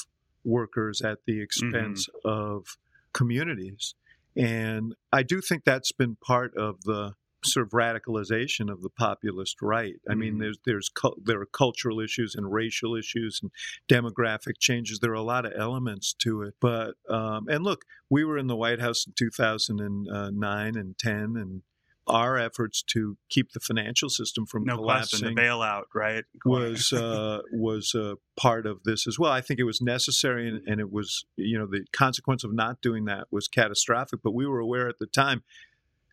[0.42, 1.42] workers, at the mm-hmm.
[1.42, 2.78] expense of
[3.12, 3.94] communities.
[4.34, 7.14] And I do think that's been part of the
[7.44, 9.94] sort of radicalization of the populist right.
[10.08, 10.40] I mean, Mhm.
[10.40, 10.90] there's there's
[11.22, 13.50] there are cultural issues and racial issues and
[13.88, 14.98] demographic changes.
[14.98, 16.54] There are a lot of elements to it.
[16.60, 21.62] But um, and look, we were in the White House in 2009 and 10, and
[22.06, 26.24] our efforts to keep the financial system from no collapsing question, the bailout, right?
[26.44, 29.30] was uh, was a part of this as well.
[29.30, 32.80] I think it was necessary, and, and it was you know the consequence of not
[32.80, 34.20] doing that was catastrophic.
[34.22, 35.42] But we were aware at the time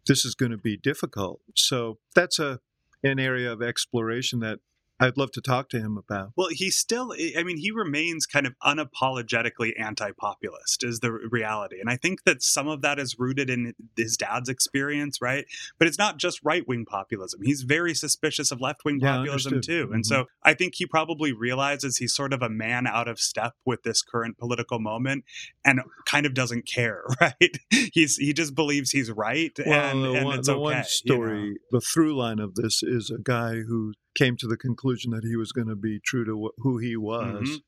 [0.08, 1.42] this is going to be difficult.
[1.56, 2.60] So that's a
[3.04, 4.60] an area of exploration that
[5.00, 6.32] I'd love to talk to him about.
[6.36, 11.12] Well, he still, eh, I mean, he remains kind of unapologetically anti populist, is the
[11.12, 11.80] reality.
[11.80, 15.46] And I think that some of that is rooted in his dad's experience, right?
[15.78, 17.42] But it's not just right wing populism.
[17.44, 19.88] He's very suspicious of left wing Yeah, populism, understood.
[19.88, 19.94] too.
[19.94, 20.24] And mm-hmm.
[20.24, 23.84] so I think he probably realizes he's sort of a man out of step with
[23.84, 25.26] this current political moment
[25.64, 27.58] and kind of doesn't care, right?
[27.94, 29.58] He's He just believes he's right.
[29.60, 30.62] and, the and one, it's the okay.
[30.62, 30.84] one you know?
[30.84, 35.24] story, the through line of this is a guy who came to the conclusion that
[35.24, 37.62] he was going to be true to wh- who he was Mhm.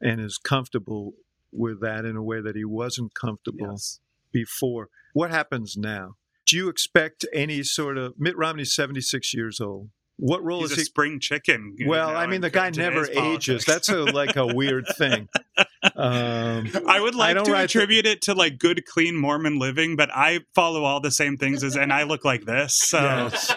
[0.00, 1.12] and is comfortable
[1.52, 4.00] with that in a way that he wasn't comfortable Yes.
[4.32, 4.88] before.
[5.12, 6.16] What happens now?
[6.46, 9.90] Do you expect any sort of Mitt Romney's 76 years old?
[10.16, 10.84] What role He's is a he?
[10.84, 11.76] spring chicken.
[11.86, 13.64] Well, know, I mean, the guy never ages.
[13.64, 15.28] That's a like a weird thing.
[15.96, 20.10] Um, I would like don't to attribute it to like good, clean Mormon living, but
[20.14, 23.50] I follow all the same things as, and I look like this, so Yes.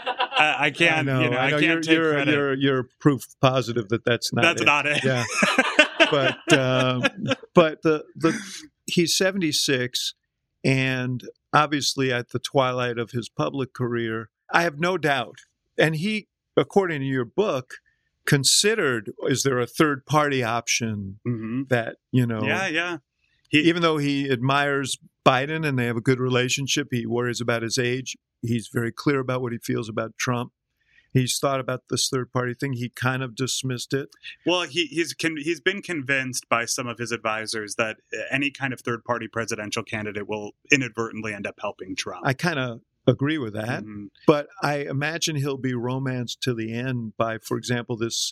[0.44, 0.96] I, I can't.
[0.98, 1.22] I know.
[1.22, 1.60] you know, I, I know.
[1.60, 2.32] can't you're, take you're, credit.
[2.34, 4.42] you're you're proof positive that that's not.
[4.44, 4.66] That's it.
[4.66, 5.04] not it.
[5.04, 5.24] Yeah.
[6.12, 7.04] but um,
[7.54, 8.38] but the the
[8.86, 10.14] he's 76
[10.64, 11.24] and
[11.54, 15.38] obviously at the twilight of his public career i have no doubt
[15.78, 16.28] and he
[16.58, 17.76] according to your book
[18.26, 21.70] considered is there a third party option Mhm.
[21.70, 22.98] that you know Yeah, yeah.
[23.52, 27.78] even though he admires biden and they have a good relationship he worries about his
[27.78, 30.52] age he's very clear about what he feels about trump
[31.14, 34.10] he's thought about this third party thing he kind of dismissed it
[34.46, 37.98] Well, he, he's con- he's been convinced by some of his advisors that
[38.32, 42.26] any kind of third party presidential candidate will inadvertently end up helping Trump.
[42.26, 44.08] i kind of agree with that Mhm.
[44.26, 48.32] but I imagine he'll be romanced to the end by, for example, this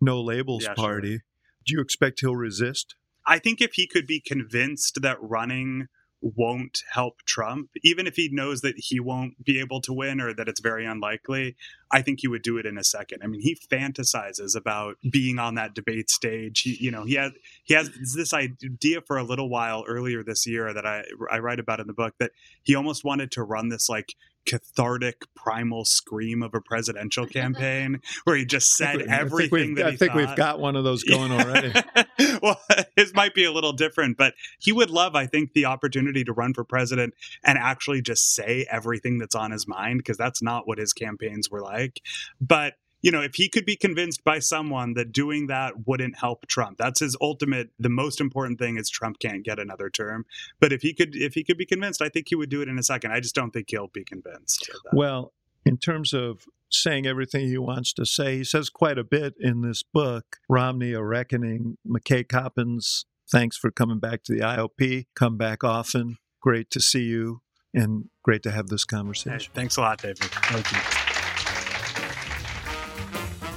[0.00, 0.74] no labels Yeah, sure.
[0.74, 1.20] party.
[1.64, 2.96] Do you expect he'll resist?
[3.26, 5.86] I think if he could be convinced that running
[6.20, 10.34] won't help Trump, even if he knows that he won't be able to win or
[10.34, 11.56] that it's very unlikely,
[11.90, 13.22] I think he would do it in a second.
[13.22, 16.60] I mean, he fantasizes about being on that debate stage.
[16.60, 17.32] He, you know, he has
[17.64, 21.60] he has this idea for a little while earlier this year that I I write
[21.60, 24.14] about in the book that he almost wanted to run this like
[24.48, 30.12] cathartic primal scream of a presidential campaign where he just said everything that I think
[30.12, 30.16] thought.
[30.16, 31.72] we've got one of those going already.
[32.42, 32.58] well,
[32.96, 36.32] his might be a little different, but he would love, I think, the opportunity to
[36.32, 40.66] run for president and actually just say everything that's on his mind because that's not
[40.66, 42.00] what his campaigns were like.
[42.40, 46.46] But you know, if he could be convinced by someone that doing that wouldn't help
[46.46, 47.70] Trump, that's his ultimate.
[47.78, 50.26] The most important thing is Trump can't get another term.
[50.60, 52.68] But if he could, if he could be convinced, I think he would do it
[52.68, 53.12] in a second.
[53.12, 54.70] I just don't think he'll be convinced.
[54.92, 55.32] Well,
[55.64, 59.62] in terms of saying everything he wants to say, he says quite a bit in
[59.62, 60.38] this book.
[60.48, 61.78] Romney, a reckoning.
[61.86, 65.06] McKay Coppins, thanks for coming back to the IOP.
[65.14, 66.18] Come back often.
[66.40, 67.42] Great to see you,
[67.74, 69.52] and great to have this conversation.
[69.52, 70.18] Hey, thanks a lot, David.
[70.18, 71.07] Thank you.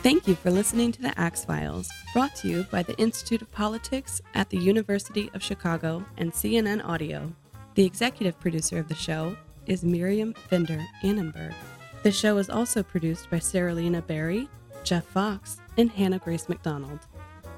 [0.04, 3.52] Thank you for listening to the Axe Files, brought to you by the Institute of
[3.52, 7.32] Politics at the University of Chicago and CNN Audio.
[7.76, 9.38] The executive producer of the show
[9.68, 11.54] is Miriam Fender Annenberg.
[12.02, 14.50] The show is also produced by Saralina Berry,
[14.84, 17.02] Jeff Fox, and Hannah Grace McDonald.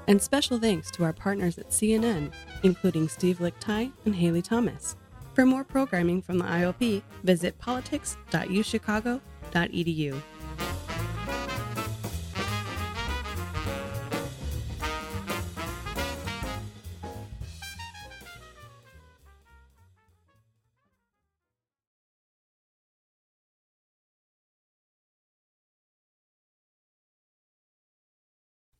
[0.06, 2.30] And special thanks to our partners at CNN,
[2.62, 4.96] including Steve Lickteig and Haley Thomas.
[5.32, 10.22] For more programming from the IOP, visit politics.uchicago.edu.